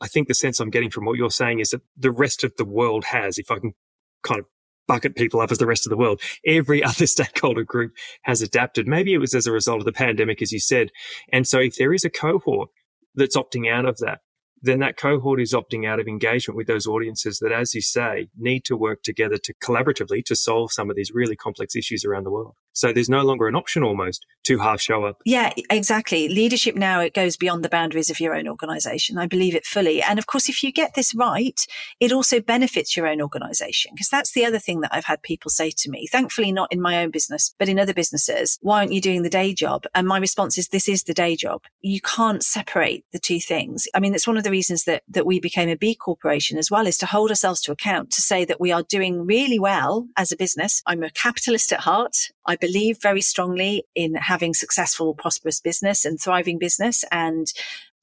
I 0.00 0.08
think 0.08 0.26
the 0.26 0.34
sense 0.34 0.58
I'm 0.58 0.70
getting 0.70 0.90
from 0.90 1.04
what 1.04 1.16
you're 1.16 1.30
saying 1.30 1.60
is 1.60 1.70
that 1.70 1.82
the 1.96 2.10
rest 2.10 2.42
of 2.42 2.56
the 2.56 2.64
world 2.64 3.04
has, 3.04 3.38
if 3.38 3.50
I 3.50 3.58
can 3.58 3.74
kind 4.22 4.40
of 4.40 4.46
bucket 4.86 5.16
people 5.16 5.40
up 5.40 5.50
as 5.50 5.58
the 5.58 5.66
rest 5.66 5.86
of 5.86 5.90
the 5.90 5.96
world. 5.96 6.20
Every 6.46 6.82
other 6.84 7.06
stakeholder 7.06 7.64
group 7.64 7.92
has 8.22 8.42
adapted. 8.42 8.86
Maybe 8.86 9.12
it 9.12 9.18
was 9.18 9.34
as 9.34 9.46
a 9.46 9.52
result 9.52 9.80
of 9.80 9.84
the 9.84 9.92
pandemic, 9.92 10.42
as 10.42 10.52
you 10.52 10.60
said. 10.60 10.90
And 11.32 11.46
so 11.46 11.58
if 11.58 11.76
there 11.76 11.92
is 11.92 12.04
a 12.04 12.10
cohort 12.10 12.70
that's 13.14 13.36
opting 13.36 13.70
out 13.70 13.84
of 13.84 13.98
that, 13.98 14.20
then 14.62 14.80
that 14.80 14.96
cohort 14.96 15.40
is 15.40 15.54
opting 15.54 15.86
out 15.86 16.00
of 16.00 16.06
engagement 16.06 16.56
with 16.56 16.66
those 16.66 16.86
audiences 16.86 17.38
that, 17.38 17.52
as 17.52 17.74
you 17.74 17.80
say, 17.80 18.28
need 18.36 18.64
to 18.66 18.76
work 18.76 19.02
together 19.02 19.38
to 19.38 19.54
collaboratively 19.54 20.22
to 20.26 20.36
solve 20.36 20.70
some 20.70 20.90
of 20.90 20.96
these 20.96 21.12
really 21.14 21.36
complex 21.36 21.74
issues 21.74 22.04
around 22.04 22.24
the 22.24 22.30
world. 22.30 22.54
So 22.72 22.92
there's 22.92 23.08
no 23.08 23.22
longer 23.22 23.48
an 23.48 23.54
option 23.54 23.82
almost 23.82 24.26
to 24.44 24.58
half 24.58 24.80
show 24.80 25.04
up. 25.04 25.20
Yeah, 25.24 25.52
exactly. 25.70 26.28
Leadership 26.28 26.74
now, 26.74 27.00
it 27.00 27.14
goes 27.14 27.36
beyond 27.36 27.64
the 27.64 27.68
boundaries 27.68 28.10
of 28.10 28.20
your 28.20 28.34
own 28.34 28.48
organization. 28.48 29.18
I 29.18 29.26
believe 29.26 29.54
it 29.54 29.66
fully. 29.66 30.02
And 30.02 30.18
of 30.18 30.26
course, 30.26 30.48
if 30.48 30.62
you 30.62 30.72
get 30.72 30.94
this 30.94 31.14
right, 31.14 31.60
it 31.98 32.12
also 32.12 32.40
benefits 32.40 32.96
your 32.96 33.06
own 33.06 33.20
organization. 33.20 33.92
Because 33.94 34.08
that's 34.08 34.32
the 34.32 34.44
other 34.44 34.58
thing 34.58 34.80
that 34.80 34.94
I've 34.94 35.04
had 35.04 35.22
people 35.22 35.50
say 35.50 35.70
to 35.70 35.90
me, 35.90 36.06
thankfully 36.06 36.52
not 36.52 36.72
in 36.72 36.80
my 36.80 37.02
own 37.02 37.10
business, 37.10 37.54
but 37.58 37.68
in 37.68 37.78
other 37.78 37.94
businesses. 37.94 38.58
Why 38.62 38.78
aren't 38.78 38.92
you 38.92 39.00
doing 39.00 39.22
the 39.22 39.30
day 39.30 39.52
job? 39.52 39.84
And 39.94 40.06
my 40.06 40.18
response 40.18 40.56
is, 40.56 40.68
this 40.68 40.88
is 40.88 41.04
the 41.04 41.14
day 41.14 41.36
job. 41.36 41.62
You 41.80 42.00
can't 42.00 42.42
separate 42.42 43.04
the 43.12 43.18
two 43.18 43.40
things. 43.40 43.86
I 43.94 44.00
mean, 44.00 44.14
it's 44.14 44.26
one 44.26 44.36
of 44.36 44.44
the 44.44 44.50
reasons 44.50 44.84
that, 44.84 45.02
that 45.08 45.26
we 45.26 45.40
became 45.40 45.68
a 45.68 45.76
B 45.76 45.94
corporation 45.94 46.56
as 46.56 46.70
well 46.70 46.86
is 46.86 46.98
to 46.98 47.06
hold 47.06 47.30
ourselves 47.30 47.60
to 47.62 47.72
account 47.72 48.10
to 48.12 48.22
say 48.22 48.44
that 48.44 48.60
we 48.60 48.72
are 48.72 48.82
doing 48.82 49.26
really 49.26 49.58
well 49.58 50.08
as 50.16 50.32
a 50.32 50.36
business. 50.36 50.82
I'm 50.86 51.02
a 51.02 51.10
capitalist 51.10 51.72
at 51.72 51.80
heart. 51.80 52.16
I 52.50 52.56
believe 52.56 53.00
very 53.00 53.20
strongly 53.20 53.84
in 53.94 54.16
having 54.16 54.54
successful, 54.54 55.14
prosperous 55.14 55.60
business 55.60 56.04
and 56.04 56.20
thriving 56.20 56.58
business 56.58 57.04
and 57.12 57.46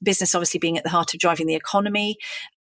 business 0.02 0.34
obviously 0.34 0.58
being 0.58 0.78
at 0.78 0.86
the 0.86 0.90
heart 0.90 1.14
of 1.14 1.20
driving 1.20 1.48
the 1.48 1.56
economy. 1.56 2.16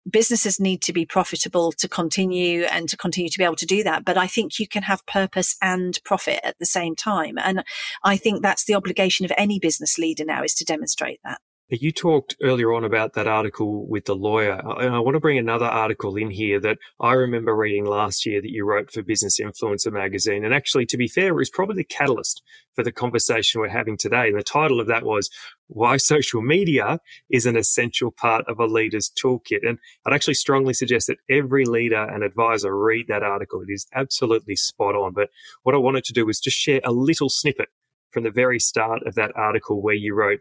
Businesses 0.10 0.60
need 0.60 0.82
to 0.82 0.91
be 0.91 1.06
profitable 1.06 1.72
to 1.72 1.88
continue 1.88 2.63
and 2.63 2.89
to 2.89 2.98
continue 2.98 3.29
to 3.29 3.38
be 3.38 3.46
able 3.46 3.56
to 3.56 3.65
do 3.65 3.84
that. 3.84 4.03
But 4.03 4.17
I 4.17 4.27
think 4.27 4.60
you 4.60 4.67
can 4.67 4.84
have 4.84 5.06
purpose 5.06 5.56
and 5.62 5.98
profit 6.03 6.41
at 6.44 6.60
the 6.60 6.65
same 6.65 6.94
time. 6.94 7.38
And 7.38 7.63
I 8.03 8.17
think 8.17 8.41
that's 8.41 8.65
the 8.65 8.75
obligation 8.75 9.24
of 9.24 9.32
any 9.38 9.58
business 9.58 9.98
leader 9.98 10.25
now 10.25 10.44
is 10.44 10.56
to 10.56 10.65
demonstrate 10.65 11.22
that. 11.24 11.39
You 11.69 11.91
talked 11.91 12.38
earlier 12.41 12.71
on 12.71 12.86
about 12.86 13.12
that 13.15 13.27
article 13.27 13.86
with 13.89 14.05
the 14.05 14.15
lawyer, 14.15 14.53
and 14.53 14.95
I 14.95 15.00
want 15.00 15.15
to 15.15 15.19
bring 15.19 15.38
another 15.38 15.65
article 15.65 16.15
in 16.15 16.31
here 16.31 16.62
that 16.62 16.77
I 17.01 17.12
remember 17.12 17.53
reading 17.53 17.83
last 17.83 18.25
year 18.25 18.41
that 18.41 18.51
you 18.51 18.63
wrote 18.63 18.89
for 18.89 19.03
Business 19.03 19.38
Influencer 19.38 19.91
magazine. 19.91 20.45
And 20.45 20.53
actually, 20.53 20.86
to 20.86 20.95
be 20.95 21.09
fair, 21.09 21.27
it 21.27 21.36
was 21.36 21.50
probably 21.50 21.75
the 21.75 21.83
catalyst 21.83 22.41
for 22.74 22.86
the 22.86 22.93
conversation 22.93 23.59
we're 23.59 23.67
having 23.67 23.97
today. 23.97 24.29
And 24.29 24.39
the 24.39 24.43
title 24.43 24.79
of 24.79 24.88
that 24.88 25.03
was 25.03 25.29
Why 25.67 25.97
Social 25.97 26.41
Media 26.41 27.01
is 27.29 27.45
an 27.45 27.57
Essential 27.57 28.12
Part 28.12 28.45
of 28.47 28.62
a 28.62 28.65
Leader's 28.65 29.12
Toolkit. 29.21 29.67
And 29.67 29.77
I'd 30.05 30.13
actually 30.13 30.36
strongly 30.36 30.74
suggest 30.74 31.07
that 31.07 31.17
every 31.29 31.65
leader 31.65 32.01
and 32.01 32.24
advisor 32.24 32.74
read 32.77 33.07
that 33.09 33.24
article. 33.24 33.59
It 33.59 33.74
is 33.74 33.88
absolutely 33.93 34.55
spot 34.55 34.95
on. 34.95 35.12
But 35.12 35.31
what 35.63 35.75
I 35.75 35.79
wanted 35.79 36.05
to 36.05 36.13
do 36.13 36.25
was 36.25 36.39
just 36.39 36.55
share 36.55 36.79
a 36.86 36.93
little 36.93 37.27
snippet 37.27 37.67
from 38.12 38.24
the 38.24 38.31
very 38.31 38.57
start 38.57 39.05
of 39.05 39.15
that 39.15 39.36
article 39.36 39.81
where 39.81 39.95
you 39.95 40.15
wrote, 40.15 40.39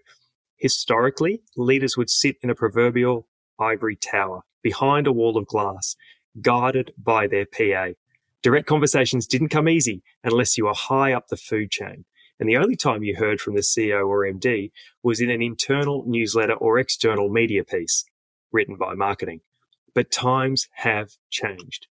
Historically, 0.56 1.42
leaders 1.56 1.96
would 1.96 2.10
sit 2.10 2.36
in 2.42 2.50
a 2.50 2.54
proverbial 2.54 3.28
ivory 3.60 3.96
tower 3.96 4.42
behind 4.62 5.06
a 5.06 5.12
wall 5.12 5.36
of 5.36 5.46
glass, 5.46 5.96
guarded 6.40 6.92
by 6.96 7.26
their 7.26 7.46
PA. 7.46 7.92
Direct 8.42 8.66
conversations 8.66 9.26
didn't 9.26 9.48
come 9.48 9.68
easy 9.68 10.02
unless 10.24 10.56
you 10.56 10.64
were 10.64 10.74
high 10.74 11.12
up 11.12 11.28
the 11.28 11.36
food 11.36 11.70
chain. 11.70 12.04
And 12.38 12.48
the 12.48 12.56
only 12.56 12.76
time 12.76 13.02
you 13.02 13.16
heard 13.16 13.40
from 13.40 13.54
the 13.54 13.62
CEO 13.62 14.06
or 14.06 14.26
MD 14.26 14.70
was 15.02 15.20
in 15.20 15.30
an 15.30 15.42
internal 15.42 16.04
newsletter 16.06 16.54
or 16.54 16.78
external 16.78 17.28
media 17.28 17.64
piece 17.64 18.04
written 18.52 18.76
by 18.76 18.94
marketing. 18.94 19.40
But 19.94 20.10
times 20.10 20.68
have 20.74 21.12
changed. 21.30 21.86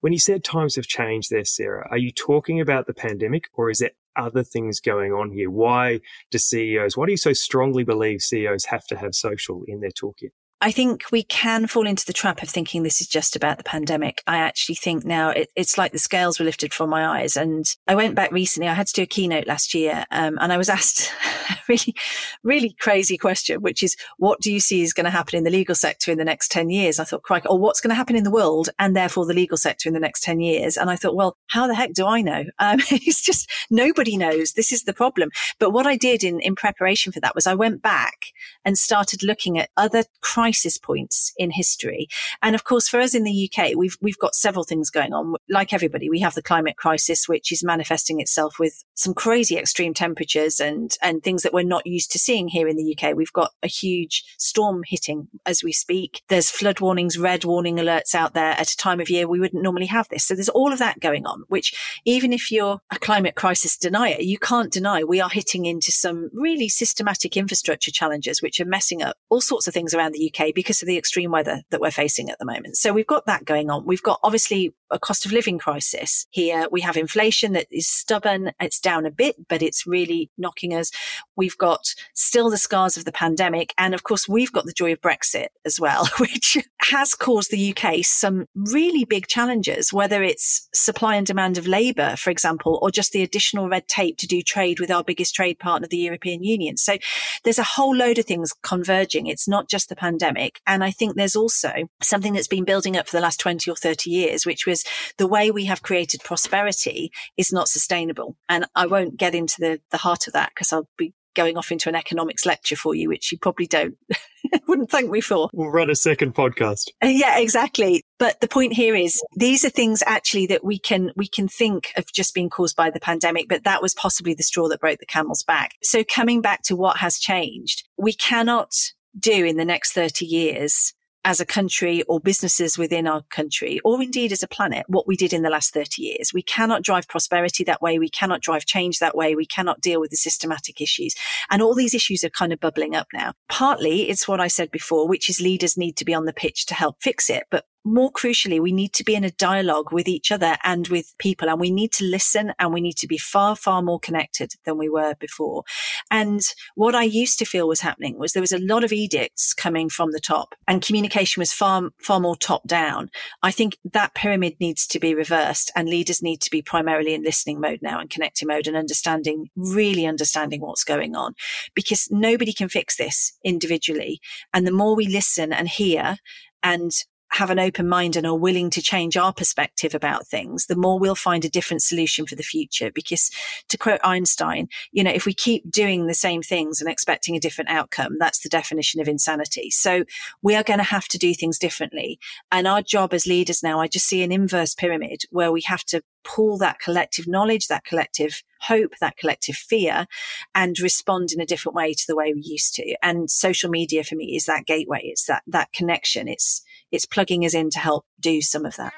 When 0.00 0.12
you 0.12 0.18
said 0.18 0.44
times 0.44 0.76
have 0.76 0.86
changed 0.86 1.30
there, 1.30 1.44
Sarah, 1.44 1.88
are 1.90 1.98
you 1.98 2.12
talking 2.12 2.60
about 2.60 2.86
the 2.86 2.94
pandemic 2.94 3.48
or 3.54 3.70
is 3.70 3.80
it 3.80 3.96
other 4.18 4.42
things 4.42 4.80
going 4.80 5.12
on 5.12 5.30
here? 5.30 5.50
Why 5.50 6.00
do 6.30 6.38
CEOs, 6.38 6.96
why 6.96 7.06
do 7.06 7.12
you 7.12 7.16
so 7.16 7.32
strongly 7.32 7.84
believe 7.84 8.20
CEOs 8.20 8.66
have 8.66 8.86
to 8.88 8.96
have 8.96 9.14
social 9.14 9.62
in 9.66 9.80
their 9.80 9.90
toolkit? 9.90 10.32
I 10.60 10.72
think 10.72 11.04
we 11.12 11.22
can 11.22 11.68
fall 11.68 11.86
into 11.86 12.04
the 12.04 12.12
trap 12.12 12.42
of 12.42 12.48
thinking 12.48 12.82
this 12.82 13.00
is 13.00 13.06
just 13.06 13.36
about 13.36 13.58
the 13.58 13.64
pandemic. 13.64 14.24
I 14.26 14.38
actually 14.38 14.74
think 14.74 15.04
now 15.04 15.30
it, 15.30 15.50
it's 15.54 15.78
like 15.78 15.92
the 15.92 16.00
scales 16.00 16.38
were 16.38 16.44
lifted 16.44 16.74
from 16.74 16.90
my 16.90 17.20
eyes. 17.20 17.36
And 17.36 17.64
I 17.86 17.94
went 17.94 18.16
back 18.16 18.32
recently. 18.32 18.68
I 18.68 18.74
had 18.74 18.88
to 18.88 18.92
do 18.92 19.02
a 19.02 19.06
keynote 19.06 19.46
last 19.46 19.72
year, 19.72 20.04
um, 20.10 20.36
and 20.40 20.52
I 20.52 20.56
was 20.56 20.68
asked 20.68 21.12
a 21.50 21.56
really, 21.68 21.94
really 22.42 22.74
crazy 22.80 23.16
question, 23.16 23.62
which 23.62 23.84
is, 23.84 23.96
what 24.16 24.40
do 24.40 24.52
you 24.52 24.58
see 24.58 24.82
is 24.82 24.92
going 24.92 25.04
to 25.04 25.10
happen 25.10 25.38
in 25.38 25.44
the 25.44 25.50
legal 25.50 25.76
sector 25.76 26.10
in 26.10 26.18
the 26.18 26.24
next 26.24 26.50
10 26.50 26.70
years? 26.70 26.98
I 26.98 27.04
thought, 27.04 27.22
crikey, 27.22 27.46
or 27.46 27.58
what's 27.58 27.80
going 27.80 27.90
to 27.90 27.94
happen 27.94 28.16
in 28.16 28.24
the 28.24 28.30
world 28.30 28.68
and 28.80 28.96
therefore 28.96 29.26
the 29.26 29.34
legal 29.34 29.56
sector 29.56 29.88
in 29.88 29.94
the 29.94 30.00
next 30.00 30.24
10 30.24 30.40
years? 30.40 30.76
And 30.76 30.90
I 30.90 30.96
thought, 30.96 31.14
well, 31.14 31.36
how 31.46 31.68
the 31.68 31.74
heck 31.76 31.92
do 31.92 32.04
I 32.04 32.20
know? 32.20 32.44
Um, 32.58 32.80
it's 32.90 33.22
just 33.22 33.48
nobody 33.70 34.16
knows. 34.16 34.54
This 34.54 34.72
is 34.72 34.82
the 34.82 34.92
problem. 34.92 35.30
But 35.60 35.70
what 35.70 35.86
I 35.86 35.96
did 35.96 36.24
in, 36.24 36.40
in 36.40 36.56
preparation 36.56 37.12
for 37.12 37.20
that 37.20 37.36
was 37.36 37.46
I 37.46 37.54
went 37.54 37.80
back 37.80 38.26
and 38.64 38.76
started 38.76 39.22
looking 39.22 39.56
at 39.56 39.70
other 39.76 40.02
crimes 40.20 40.47
crisis 40.48 40.78
points 40.78 41.34
in 41.36 41.50
history. 41.50 42.08
And 42.40 42.54
of 42.54 42.64
course, 42.64 42.88
for 42.88 43.00
us 43.00 43.14
in 43.14 43.24
the 43.24 43.50
UK, 43.50 43.72
we've, 43.76 43.98
we've 44.00 44.18
got 44.18 44.34
several 44.34 44.64
things 44.64 44.88
going 44.88 45.12
on. 45.12 45.34
Like 45.50 45.74
everybody, 45.74 46.08
we 46.08 46.20
have 46.20 46.34
the 46.34 46.42
climate 46.42 46.78
crisis, 46.78 47.28
which 47.28 47.52
is 47.52 47.62
manifesting 47.62 48.18
itself 48.18 48.58
with 48.58 48.82
some 48.94 49.12
crazy 49.12 49.58
extreme 49.58 49.92
temperatures 49.92 50.58
and, 50.58 50.96
and 51.02 51.22
things 51.22 51.42
that 51.42 51.52
we're 51.52 51.64
not 51.64 51.86
used 51.86 52.10
to 52.12 52.18
seeing 52.18 52.48
here 52.48 52.66
in 52.66 52.76
the 52.76 52.96
UK. 52.96 53.14
We've 53.14 53.32
got 53.32 53.52
a 53.62 53.68
huge 53.68 54.24
storm 54.38 54.84
hitting 54.86 55.28
as 55.44 55.62
we 55.62 55.70
speak. 55.70 56.22
There's 56.28 56.50
flood 56.50 56.80
warnings, 56.80 57.18
red 57.18 57.44
warning 57.44 57.76
alerts 57.76 58.14
out 58.14 58.32
there 58.32 58.52
at 58.52 58.70
a 58.70 58.76
time 58.76 59.00
of 59.00 59.10
year 59.10 59.28
we 59.28 59.40
wouldn't 59.40 59.62
normally 59.62 59.86
have 59.86 60.08
this. 60.08 60.24
So 60.24 60.34
there's 60.34 60.48
all 60.48 60.72
of 60.72 60.78
that 60.78 61.00
going 61.00 61.26
on, 61.26 61.44
which 61.48 62.00
even 62.06 62.32
if 62.32 62.50
you're 62.50 62.80
a 62.90 62.98
climate 62.98 63.34
crisis 63.34 63.76
denier, 63.76 64.16
you 64.18 64.38
can't 64.38 64.72
deny 64.72 65.04
we 65.04 65.20
are 65.20 65.28
hitting 65.28 65.66
into 65.66 65.92
some 65.92 66.30
really 66.32 66.70
systematic 66.70 67.36
infrastructure 67.36 67.90
challenges, 67.90 68.40
which 68.40 68.60
are 68.60 68.64
messing 68.64 69.02
up 69.02 69.16
all 69.28 69.42
sorts 69.42 69.66
of 69.66 69.74
things 69.74 69.92
around 69.92 70.12
the 70.12 70.32
UK 70.32 70.37
Because 70.54 70.82
of 70.82 70.86
the 70.86 70.98
extreme 70.98 71.30
weather 71.30 71.62
that 71.70 71.80
we're 71.80 71.90
facing 71.90 72.30
at 72.30 72.38
the 72.38 72.44
moment. 72.44 72.76
So 72.76 72.92
we've 72.92 73.06
got 73.06 73.26
that 73.26 73.44
going 73.44 73.70
on. 73.70 73.84
We've 73.84 74.02
got 74.02 74.20
obviously 74.22 74.74
a 74.90 74.98
cost 74.98 75.26
of 75.26 75.32
living 75.32 75.58
crisis 75.58 76.26
here. 76.30 76.66
We 76.70 76.80
have 76.82 76.96
inflation 76.96 77.52
that 77.52 77.66
is 77.70 77.86
stubborn. 77.86 78.52
It's 78.60 78.80
down 78.80 79.06
a 79.06 79.10
bit, 79.10 79.48
but 79.48 79.62
it's 79.62 79.86
really 79.86 80.30
knocking 80.38 80.74
us. 80.74 80.90
We've 81.36 81.56
got 81.56 81.94
still 82.14 82.50
the 82.50 82.58
scars 82.58 82.96
of 82.96 83.04
the 83.04 83.12
pandemic. 83.12 83.74
And 83.78 83.94
of 83.94 84.02
course, 84.02 84.28
we've 84.28 84.52
got 84.52 84.64
the 84.64 84.72
joy 84.72 84.92
of 84.92 85.00
Brexit 85.00 85.48
as 85.64 85.80
well, 85.80 86.08
which 86.18 86.58
has 86.82 87.14
caused 87.14 87.50
the 87.50 87.74
UK 87.76 88.04
some 88.04 88.46
really 88.54 89.04
big 89.04 89.26
challenges, 89.26 89.92
whether 89.92 90.22
it's 90.22 90.68
supply 90.74 91.16
and 91.16 91.26
demand 91.26 91.58
of 91.58 91.66
labour, 91.66 92.16
for 92.16 92.30
example, 92.30 92.78
or 92.82 92.90
just 92.90 93.12
the 93.12 93.22
additional 93.22 93.68
red 93.68 93.88
tape 93.88 94.16
to 94.18 94.26
do 94.26 94.42
trade 94.42 94.80
with 94.80 94.90
our 94.90 95.04
biggest 95.04 95.34
trade 95.34 95.58
partner, 95.58 95.86
the 95.88 95.96
European 95.96 96.42
Union. 96.42 96.76
So 96.76 96.96
there's 97.44 97.58
a 97.58 97.64
whole 97.64 97.94
load 97.94 98.18
of 98.18 98.24
things 98.24 98.52
converging. 98.62 99.26
It's 99.26 99.48
not 99.48 99.68
just 99.68 99.88
the 99.88 99.96
pandemic. 99.96 100.60
And 100.66 100.82
I 100.82 100.90
think 100.90 101.14
there's 101.14 101.36
also 101.36 101.88
something 102.02 102.32
that's 102.32 102.48
been 102.48 102.64
building 102.64 102.96
up 102.96 103.08
for 103.08 103.16
the 103.16 103.22
last 103.22 103.40
20 103.40 103.70
or 103.70 103.76
30 103.76 104.10
years, 104.10 104.46
which 104.46 104.66
was 104.66 104.77
the 105.16 105.26
way 105.26 105.50
we 105.50 105.64
have 105.66 105.82
created 105.82 106.22
prosperity 106.24 107.10
is 107.36 107.52
not 107.52 107.68
sustainable. 107.68 108.36
And 108.48 108.66
I 108.74 108.86
won't 108.86 109.16
get 109.16 109.34
into 109.34 109.56
the, 109.58 109.80
the 109.90 109.98
heart 109.98 110.26
of 110.26 110.32
that 110.34 110.50
because 110.54 110.72
I'll 110.72 110.88
be 110.96 111.14
going 111.38 111.56
off 111.56 111.70
into 111.70 111.88
an 111.88 111.94
economics 111.94 112.44
lecture 112.44 112.74
for 112.74 112.96
you, 112.96 113.08
which 113.08 113.30
you 113.30 113.38
probably 113.38 113.66
don't, 113.66 113.96
wouldn't 114.66 114.90
thank 114.90 115.08
me 115.08 115.20
for. 115.20 115.48
We'll 115.52 115.70
run 115.70 115.88
a 115.88 115.94
second 115.94 116.34
podcast. 116.34 116.88
Uh, 117.02 117.06
yeah, 117.06 117.38
exactly. 117.38 118.02
But 118.18 118.40
the 118.40 118.48
point 118.48 118.72
here 118.72 118.96
is 118.96 119.22
these 119.36 119.64
are 119.64 119.70
things 119.70 120.02
actually 120.04 120.46
that 120.48 120.64
we 120.64 120.80
can, 120.80 121.12
we 121.14 121.28
can 121.28 121.46
think 121.46 121.92
of 121.96 122.06
just 122.12 122.34
being 122.34 122.50
caused 122.50 122.74
by 122.74 122.90
the 122.90 122.98
pandemic, 122.98 123.48
but 123.48 123.62
that 123.62 123.80
was 123.80 123.94
possibly 123.94 124.34
the 124.34 124.42
straw 124.42 124.68
that 124.68 124.80
broke 124.80 124.98
the 124.98 125.06
camel's 125.06 125.44
back. 125.44 125.74
So 125.82 126.02
coming 126.02 126.40
back 126.40 126.62
to 126.64 126.74
what 126.74 126.96
has 126.96 127.18
changed, 127.18 127.84
we 127.96 128.12
cannot 128.12 128.72
do 129.16 129.44
in 129.44 129.56
the 129.56 129.64
next 129.64 129.92
30 129.92 130.26
years 130.26 130.92
as 131.24 131.40
a 131.40 131.46
country 131.46 132.02
or 132.02 132.20
businesses 132.20 132.78
within 132.78 133.06
our 133.06 133.22
country, 133.30 133.80
or 133.84 134.00
indeed 134.02 134.32
as 134.32 134.42
a 134.42 134.48
planet, 134.48 134.84
what 134.88 135.06
we 135.06 135.16
did 135.16 135.32
in 135.32 135.42
the 135.42 135.50
last 135.50 135.74
30 135.74 136.02
years. 136.02 136.32
We 136.32 136.42
cannot 136.42 136.82
drive 136.82 137.08
prosperity 137.08 137.64
that 137.64 137.82
way. 137.82 137.98
We 137.98 138.08
cannot 138.08 138.40
drive 138.40 138.64
change 138.64 138.98
that 138.98 139.16
way. 139.16 139.34
We 139.34 139.46
cannot 139.46 139.80
deal 139.80 140.00
with 140.00 140.10
the 140.10 140.16
systematic 140.16 140.80
issues. 140.80 141.14
And 141.50 141.60
all 141.60 141.74
these 141.74 141.94
issues 141.94 142.24
are 142.24 142.30
kind 142.30 142.52
of 142.52 142.60
bubbling 142.60 142.94
up 142.94 143.08
now. 143.12 143.32
Partly 143.48 144.08
it's 144.08 144.28
what 144.28 144.40
I 144.40 144.48
said 144.48 144.70
before, 144.70 145.08
which 145.08 145.28
is 145.28 145.40
leaders 145.40 145.76
need 145.76 145.96
to 145.96 146.04
be 146.04 146.14
on 146.14 146.24
the 146.24 146.32
pitch 146.32 146.66
to 146.66 146.74
help 146.74 146.96
fix 147.00 147.28
it. 147.28 147.44
But 147.50 147.64
more 147.84 148.12
crucially, 148.12 148.60
we 148.60 148.72
need 148.72 148.92
to 148.94 149.04
be 149.04 149.14
in 149.14 149.24
a 149.24 149.30
dialogue 149.30 149.92
with 149.92 150.08
each 150.08 150.30
other 150.30 150.56
and 150.64 150.88
with 150.88 151.14
people, 151.18 151.48
and 151.48 151.60
we 151.60 151.70
need 151.70 151.92
to 151.92 152.04
listen 152.04 152.52
and 152.58 152.72
we 152.72 152.80
need 152.80 152.96
to 152.98 153.06
be 153.06 153.18
far, 153.18 153.56
far 153.56 153.82
more 153.82 154.00
connected 154.00 154.52
than 154.64 154.78
we 154.78 154.88
were 154.88 155.14
before. 155.18 155.64
And 156.10 156.40
what 156.74 156.94
I 156.94 157.04
used 157.04 157.38
to 157.38 157.44
feel 157.44 157.68
was 157.68 157.80
happening 157.80 158.18
was 158.18 158.32
there 158.32 158.42
was 158.42 158.52
a 158.52 158.58
lot 158.58 158.84
of 158.84 158.92
edicts 158.92 159.54
coming 159.54 159.88
from 159.88 160.12
the 160.12 160.20
top 160.20 160.54
and 160.66 160.82
communication 160.82 161.40
was 161.40 161.52
far, 161.52 161.90
far 162.02 162.20
more 162.20 162.36
top 162.36 162.66
down. 162.66 163.10
I 163.42 163.50
think 163.50 163.78
that 163.92 164.14
pyramid 164.14 164.56
needs 164.60 164.86
to 164.88 165.00
be 165.00 165.14
reversed 165.14 165.70
and 165.74 165.88
leaders 165.88 166.22
need 166.22 166.40
to 166.42 166.50
be 166.50 166.62
primarily 166.62 167.14
in 167.14 167.22
listening 167.22 167.60
mode 167.60 167.80
now 167.82 167.98
and 168.00 168.10
connecting 168.10 168.48
mode 168.48 168.66
and 168.66 168.76
understanding, 168.76 169.50
really 169.56 170.06
understanding 170.06 170.60
what's 170.60 170.84
going 170.84 171.16
on 171.16 171.34
because 171.74 172.08
nobody 172.10 172.52
can 172.52 172.68
fix 172.68 172.96
this 172.96 173.32
individually. 173.44 174.20
And 174.52 174.66
the 174.66 174.72
more 174.72 174.94
we 174.94 175.06
listen 175.06 175.52
and 175.52 175.68
hear 175.68 176.18
and 176.62 176.92
have 177.30 177.50
an 177.50 177.58
open 177.58 177.88
mind 177.88 178.16
and 178.16 178.26
are 178.26 178.34
willing 178.34 178.70
to 178.70 178.82
change 178.82 179.16
our 179.16 179.32
perspective 179.32 179.94
about 179.94 180.26
things, 180.26 180.66
the 180.66 180.76
more 180.76 180.98
we'll 180.98 181.14
find 181.14 181.44
a 181.44 181.50
different 181.50 181.82
solution 181.82 182.26
for 182.26 182.34
the 182.34 182.42
future. 182.42 182.90
Because 182.94 183.30
to 183.68 183.76
quote 183.76 184.00
Einstein, 184.02 184.68
you 184.92 185.04
know, 185.04 185.10
if 185.10 185.26
we 185.26 185.34
keep 185.34 185.70
doing 185.70 186.06
the 186.06 186.14
same 186.14 186.42
things 186.42 186.80
and 186.80 186.90
expecting 186.90 187.36
a 187.36 187.40
different 187.40 187.70
outcome, 187.70 188.16
that's 188.18 188.40
the 188.40 188.48
definition 188.48 189.00
of 189.00 189.08
insanity. 189.08 189.70
So 189.70 190.04
we 190.42 190.54
are 190.54 190.62
going 190.62 190.78
to 190.78 190.84
have 190.84 191.08
to 191.08 191.18
do 191.18 191.34
things 191.34 191.58
differently. 191.58 192.18
And 192.50 192.66
our 192.66 192.82
job 192.82 193.12
as 193.12 193.26
leaders 193.26 193.62
now, 193.62 193.80
I 193.80 193.88
just 193.88 194.06
see 194.06 194.22
an 194.22 194.32
inverse 194.32 194.74
pyramid 194.74 195.22
where 195.30 195.52
we 195.52 195.62
have 195.62 195.84
to 195.84 196.02
pull 196.24 196.58
that 196.58 196.80
collective 196.80 197.26
knowledge, 197.26 197.68
that 197.68 197.84
collective 197.84 198.42
hope, 198.60 198.92
that 199.00 199.16
collective 199.16 199.54
fear 199.54 200.06
and 200.54 200.78
respond 200.80 201.32
in 201.32 201.40
a 201.40 201.46
different 201.46 201.76
way 201.76 201.94
to 201.94 202.04
the 202.06 202.16
way 202.16 202.34
we 202.34 202.42
used 202.42 202.74
to. 202.74 202.96
And 203.02 203.30
social 203.30 203.70
media 203.70 204.04
for 204.04 204.14
me 204.14 204.36
is 204.36 204.44
that 204.46 204.66
gateway. 204.66 205.00
It's 205.04 205.26
that, 205.26 205.42
that 205.46 205.72
connection. 205.72 206.28
It's, 206.28 206.62
it's 206.92 207.06
plugging 207.06 207.44
us 207.44 207.54
in 207.54 207.70
to 207.70 207.78
help 207.78 208.04
do 208.20 208.40
some 208.40 208.64
of 208.64 208.76
that. 208.76 208.92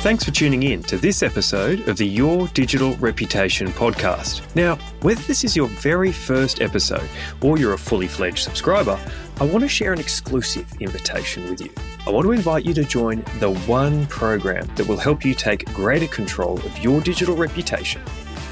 Thanks 0.00 0.22
for 0.22 0.30
tuning 0.30 0.62
in 0.62 0.82
to 0.84 0.96
this 0.96 1.24
episode 1.24 1.88
of 1.88 1.96
the 1.96 2.06
Your 2.06 2.46
Digital 2.48 2.94
Reputation 2.96 3.66
podcast. 3.68 4.42
Now, 4.54 4.76
whether 5.02 5.20
this 5.22 5.42
is 5.42 5.56
your 5.56 5.66
very 5.66 6.12
first 6.12 6.60
episode 6.60 7.08
or 7.42 7.58
you're 7.58 7.72
a 7.72 7.78
fully 7.78 8.06
fledged 8.06 8.44
subscriber, 8.44 8.96
I 9.40 9.44
want 9.44 9.62
to 9.62 9.68
share 9.68 9.92
an 9.92 9.98
exclusive 9.98 10.72
invitation 10.78 11.50
with 11.50 11.60
you. 11.60 11.72
I 12.06 12.10
want 12.10 12.26
to 12.26 12.32
invite 12.32 12.64
you 12.64 12.74
to 12.74 12.84
join 12.84 13.24
the 13.40 13.52
one 13.66 14.06
program 14.06 14.68
that 14.76 14.86
will 14.86 14.96
help 14.96 15.24
you 15.24 15.34
take 15.34 15.66
greater 15.74 16.06
control 16.06 16.58
of 16.58 16.78
your 16.78 17.00
digital 17.00 17.36
reputation 17.36 18.00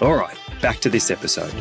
All 0.00 0.14
right, 0.14 0.36
back 0.60 0.80
to 0.80 0.88
this 0.90 1.10
episode. 1.10 1.54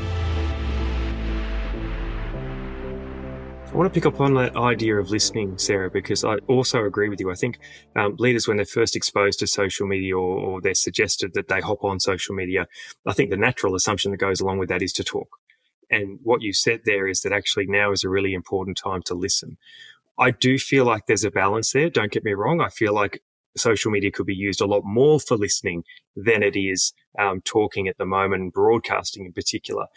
I 3.74 3.76
want 3.76 3.92
to 3.92 4.00
pick 4.00 4.06
up 4.06 4.22
on 4.22 4.36
that 4.36 4.56
idea 4.56 5.00
of 5.00 5.10
listening, 5.10 5.58
Sarah, 5.58 5.90
because 5.90 6.24
I 6.24 6.36
also 6.48 6.86
agree 6.86 7.10
with 7.10 7.20
you. 7.20 7.32
I 7.32 7.34
think 7.34 7.58
um, 7.96 8.16
leaders, 8.20 8.48
when 8.48 8.58
they're 8.58 8.68
first 8.68 8.96
exposed 8.96 9.40
to 9.40 9.48
social 9.48 9.88
media 9.88 10.16
or, 10.16 10.38
or 10.40 10.62
they're 10.62 10.76
suggested 10.76 11.34
that 11.34 11.48
they 11.48 11.60
hop 11.60 11.84
on 11.84 12.00
social 12.00 12.36
media, 12.36 12.68
I 13.08 13.14
think 13.14 13.32
the 13.32 13.38
natural 13.38 13.74
assumption 13.74 14.12
that 14.12 14.18
goes 14.18 14.40
along 14.40 14.60
with 14.60 14.70
that 14.70 14.84
is 14.84 14.94
to 14.94 15.04
talk. 15.04 15.28
And 15.90 16.20
what 16.22 16.44
you 16.44 16.54
said 16.54 16.82
there 16.86 17.08
is 17.08 17.22
that 17.22 17.34
actually 17.34 17.66
now 17.66 17.92
is 17.92 18.04
a 18.04 18.10
really 18.10 18.36
important 18.36 18.78
time 18.78 19.02
to 19.08 19.16
listen. 19.16 19.58
I 20.20 20.30
do 20.30 20.60
feel 20.60 20.86
like 20.86 21.08
there's 21.08 21.24
a 21.24 21.32
balance 21.32 21.72
there. 21.72 21.90
Don't 21.90 22.12
get 22.12 22.24
me 22.24 22.34
wrong. 22.34 22.62
I 22.62 22.70
feel 22.70 22.94
like 22.94 23.24
social 23.56 23.92
media 23.92 24.12
could 24.12 24.26
be 24.26 24.36
used 24.36 24.62
a 24.62 24.66
lot 24.66 24.84
more 24.84 25.20
for 25.20 25.38
listening 25.38 25.84
than 26.16 26.44
it 26.44 26.56
is 26.56 26.94
um, 27.20 27.42
talking 27.42 27.88
at 27.88 27.98
the 27.98 28.06
moment, 28.06 28.54
broadcasting 28.54 29.26
in 29.26 29.34
particular. 29.34 29.88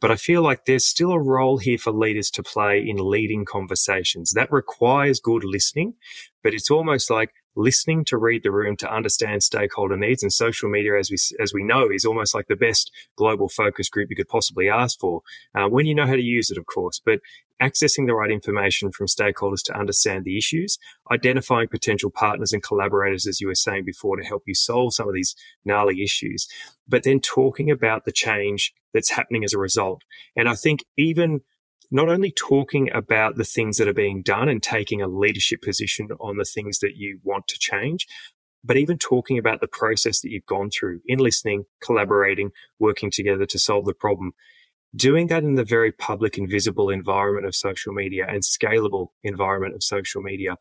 But 0.00 0.10
I 0.10 0.16
feel 0.16 0.42
like 0.42 0.64
there's 0.64 0.86
still 0.86 1.12
a 1.12 1.20
role 1.20 1.58
here 1.58 1.76
for 1.76 1.92
leaders 1.92 2.30
to 2.32 2.42
play 2.42 2.82
in 2.86 2.96
leading 2.96 3.44
conversations. 3.44 4.32
That 4.32 4.50
requires 4.50 5.20
good 5.20 5.44
listening, 5.44 5.94
but 6.42 6.54
it's 6.54 6.70
almost 6.70 7.10
like 7.10 7.34
listening 7.56 8.04
to 8.04 8.16
read 8.16 8.42
the 8.42 8.50
room 8.50 8.76
to 8.76 8.92
understand 8.92 9.42
stakeholder 9.42 9.96
needs 9.96 10.22
and 10.22 10.32
social 10.32 10.68
media 10.68 10.98
as 10.98 11.10
we 11.10 11.16
as 11.42 11.52
we 11.52 11.62
know 11.62 11.88
is 11.90 12.04
almost 12.04 12.34
like 12.34 12.46
the 12.48 12.56
best 12.56 12.90
global 13.16 13.48
focus 13.48 13.88
group 13.88 14.08
you 14.10 14.16
could 14.16 14.28
possibly 14.28 14.68
ask 14.68 14.98
for. 14.98 15.22
Uh, 15.54 15.68
when 15.68 15.86
you 15.86 15.94
know 15.94 16.06
how 16.06 16.16
to 16.16 16.22
use 16.22 16.50
it 16.50 16.58
of 16.58 16.66
course 16.66 17.00
but 17.04 17.20
accessing 17.60 18.06
the 18.06 18.14
right 18.14 18.30
information 18.30 18.90
from 18.90 19.06
stakeholders 19.06 19.62
to 19.62 19.78
understand 19.78 20.24
the 20.24 20.38
issues 20.38 20.78
identifying 21.12 21.68
potential 21.68 22.10
partners 22.10 22.52
and 22.52 22.62
collaborators 22.62 23.26
as 23.26 23.40
you 23.40 23.46
were 23.46 23.54
saying 23.54 23.84
before 23.84 24.16
to 24.16 24.24
help 24.24 24.42
you 24.46 24.54
solve 24.54 24.94
some 24.94 25.08
of 25.08 25.14
these 25.14 25.34
gnarly 25.64 26.02
issues 26.02 26.48
but 26.88 27.02
then 27.02 27.20
talking 27.20 27.70
about 27.70 28.04
the 28.04 28.12
change 28.12 28.72
that's 28.92 29.10
happening 29.10 29.44
as 29.44 29.52
a 29.52 29.58
result. 29.58 30.02
And 30.36 30.48
i 30.48 30.54
think 30.54 30.84
even 30.96 31.42
not 31.90 32.08
only 32.08 32.32
talking 32.32 32.90
about 32.92 33.36
the 33.36 33.44
things 33.44 33.76
that 33.76 33.88
are 33.88 33.94
being 33.94 34.22
done 34.22 34.48
and 34.48 34.62
taking 34.62 35.02
a 35.02 35.08
leadership 35.08 35.62
position 35.62 36.08
on 36.20 36.36
the 36.36 36.44
things 36.44 36.78
that 36.78 36.96
you 36.96 37.18
want 37.24 37.48
to 37.48 37.58
change, 37.58 38.06
but 38.62 38.76
even 38.76 38.98
talking 38.98 39.38
about 39.38 39.60
the 39.60 39.68
process 39.68 40.20
that 40.20 40.30
you've 40.30 40.46
gone 40.46 40.70
through 40.70 41.00
in 41.06 41.18
listening, 41.18 41.64
collaborating, 41.80 42.50
working 42.78 43.10
together 43.10 43.46
to 43.46 43.58
solve 43.58 43.86
the 43.86 43.94
problem. 43.94 44.32
Doing 44.94 45.28
that 45.28 45.44
in 45.44 45.54
the 45.54 45.64
very 45.64 45.92
public 45.92 46.36
and 46.36 46.50
visible 46.50 46.90
environment 46.90 47.46
of 47.46 47.54
social 47.54 47.92
media 47.92 48.26
and 48.28 48.42
scalable 48.42 49.08
environment 49.22 49.74
of 49.74 49.82
social 49.82 50.20
media 50.20 50.56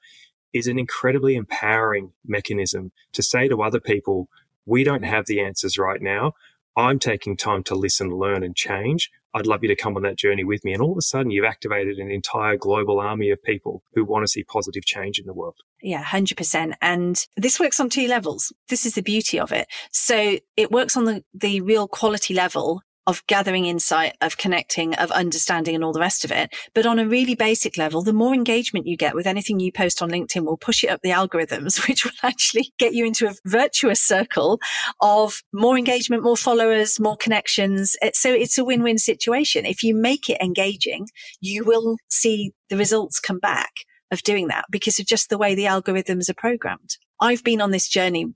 is 0.53 0.67
an 0.67 0.79
incredibly 0.79 1.35
empowering 1.35 2.11
mechanism 2.25 2.91
to 3.13 3.21
say 3.21 3.47
to 3.47 3.61
other 3.61 3.79
people, 3.79 4.29
we 4.65 4.83
don't 4.83 5.03
have 5.03 5.25
the 5.25 5.41
answers 5.41 5.77
right 5.77 6.01
now. 6.01 6.33
I'm 6.77 6.99
taking 6.99 7.35
time 7.35 7.63
to 7.63 7.75
listen, 7.75 8.11
learn, 8.11 8.43
and 8.43 8.55
change. 8.55 9.11
I'd 9.33 9.47
love 9.47 9.61
you 9.61 9.69
to 9.69 9.75
come 9.75 9.95
on 9.95 10.03
that 10.03 10.17
journey 10.17 10.43
with 10.43 10.63
me. 10.63 10.73
And 10.73 10.81
all 10.81 10.91
of 10.91 10.97
a 10.97 11.01
sudden, 11.01 11.31
you've 11.31 11.45
activated 11.45 11.97
an 11.97 12.09
entire 12.09 12.57
global 12.57 12.99
army 12.99 13.29
of 13.29 13.41
people 13.43 13.83
who 13.93 14.03
want 14.03 14.23
to 14.23 14.27
see 14.27 14.43
positive 14.43 14.85
change 14.85 15.19
in 15.19 15.25
the 15.25 15.33
world. 15.33 15.55
Yeah, 15.81 16.03
100%. 16.03 16.73
And 16.81 17.25
this 17.37 17.59
works 17.59 17.79
on 17.79 17.89
two 17.89 18.07
levels. 18.07 18.51
This 18.69 18.85
is 18.85 18.95
the 18.95 19.01
beauty 19.01 19.39
of 19.39 19.51
it. 19.51 19.67
So 19.91 20.39
it 20.57 20.71
works 20.71 20.97
on 20.97 21.05
the, 21.05 21.23
the 21.33 21.61
real 21.61 21.87
quality 21.87 22.33
level 22.33 22.81
of 23.09 23.25
gathering 23.25 23.65
insight, 23.65 24.15
of 24.21 24.37
connecting, 24.37 24.93
of 24.95 25.09
understanding 25.09 25.73
and 25.73 25.83
all 25.83 25.91
the 25.91 25.99
rest 25.99 26.23
of 26.23 26.31
it. 26.31 26.53
But 26.75 26.85
on 26.85 26.99
a 26.99 27.07
really 27.07 27.33
basic 27.33 27.75
level, 27.75 28.03
the 28.03 28.13
more 28.13 28.35
engagement 28.35 28.85
you 28.85 28.95
get 28.95 29.15
with 29.15 29.25
anything 29.25 29.59
you 29.59 29.71
post 29.71 30.03
on 30.03 30.11
LinkedIn 30.11 30.45
will 30.45 30.57
push 30.57 30.83
it 30.83 30.91
up 30.91 31.01
the 31.01 31.09
algorithms, 31.09 31.87
which 31.87 32.05
will 32.05 32.11
actually 32.21 32.71
get 32.77 32.93
you 32.93 33.07
into 33.07 33.27
a 33.27 33.33
virtuous 33.45 33.99
circle 33.99 34.59
of 35.01 35.41
more 35.51 35.75
engagement, 35.75 36.21
more 36.21 36.37
followers, 36.37 36.99
more 36.99 37.17
connections. 37.17 37.97
So 38.13 38.31
it's 38.31 38.59
a 38.59 38.63
win-win 38.63 38.99
situation. 38.99 39.65
If 39.65 39.81
you 39.81 39.95
make 39.95 40.29
it 40.29 40.39
engaging, 40.39 41.07
you 41.41 41.65
will 41.65 41.97
see 42.09 42.51
the 42.69 42.77
results 42.77 43.19
come 43.19 43.39
back 43.39 43.71
of 44.11 44.21
doing 44.21 44.49
that 44.49 44.65
because 44.69 44.99
of 44.99 45.07
just 45.07 45.29
the 45.29 45.37
way 45.39 45.55
the 45.55 45.65
algorithms 45.65 46.29
are 46.29 46.35
programmed. 46.35 46.97
I've 47.19 47.43
been 47.43 47.59
on 47.59 47.71
this 47.71 47.89
journey 47.89 48.33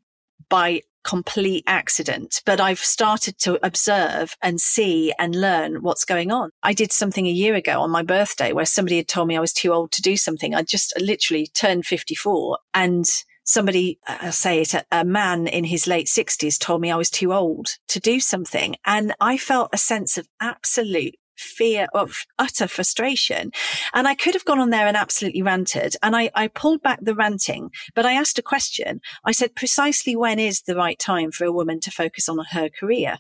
by 0.49 0.81
complete 1.03 1.63
accident, 1.67 2.41
but 2.45 2.59
I've 2.59 2.79
started 2.79 3.37
to 3.39 3.59
observe 3.65 4.35
and 4.41 4.59
see 4.59 5.13
and 5.19 5.35
learn 5.35 5.81
what's 5.81 6.05
going 6.05 6.31
on. 6.31 6.49
I 6.61 6.73
did 6.73 6.91
something 6.91 7.27
a 7.27 7.31
year 7.31 7.55
ago 7.55 7.81
on 7.81 7.91
my 7.91 8.03
birthday 8.03 8.53
where 8.53 8.65
somebody 8.65 8.97
had 8.97 9.07
told 9.07 9.27
me 9.27 9.37
I 9.37 9.41
was 9.41 9.53
too 9.53 9.73
old 9.73 9.91
to 9.93 10.01
do 10.01 10.17
something. 10.17 10.55
I 10.55 10.63
just 10.63 10.93
literally 10.99 11.47
turned 11.47 11.85
54 11.85 12.57
and 12.73 13.05
somebody, 13.43 13.99
I'll 14.07 14.31
say 14.31 14.61
it, 14.61 14.73
a, 14.73 14.85
a 14.91 15.03
man 15.03 15.47
in 15.47 15.65
his 15.65 15.87
late 15.87 16.07
sixties 16.07 16.57
told 16.57 16.81
me 16.81 16.91
I 16.91 16.95
was 16.97 17.09
too 17.09 17.33
old 17.33 17.67
to 17.89 17.99
do 17.99 18.19
something. 18.19 18.75
And 18.85 19.13
I 19.19 19.37
felt 19.37 19.69
a 19.73 19.77
sense 19.77 20.17
of 20.17 20.27
absolute 20.39 21.15
fear 21.37 21.87
of 21.93 22.25
utter 22.39 22.67
frustration. 22.67 23.51
And 23.93 24.07
I 24.07 24.15
could 24.15 24.33
have 24.33 24.45
gone 24.45 24.59
on 24.59 24.69
there 24.69 24.87
and 24.87 24.97
absolutely 24.97 25.41
ranted. 25.41 25.95
And 26.01 26.15
I, 26.15 26.31
I 26.35 26.47
pulled 26.47 26.81
back 26.81 26.99
the 27.01 27.15
ranting, 27.15 27.71
but 27.95 28.05
I 28.05 28.13
asked 28.13 28.39
a 28.39 28.43
question. 28.43 29.01
I 29.25 29.31
said, 29.31 29.55
precisely 29.55 30.15
when 30.15 30.39
is 30.39 30.61
the 30.61 30.75
right 30.75 30.99
time 30.99 31.31
for 31.31 31.45
a 31.45 31.51
woman 31.51 31.79
to 31.81 31.91
focus 31.91 32.29
on 32.29 32.37
her 32.51 32.69
career? 32.69 33.17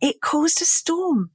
It 0.00 0.20
caused 0.20 0.60
a 0.60 0.64
storm 0.64 1.30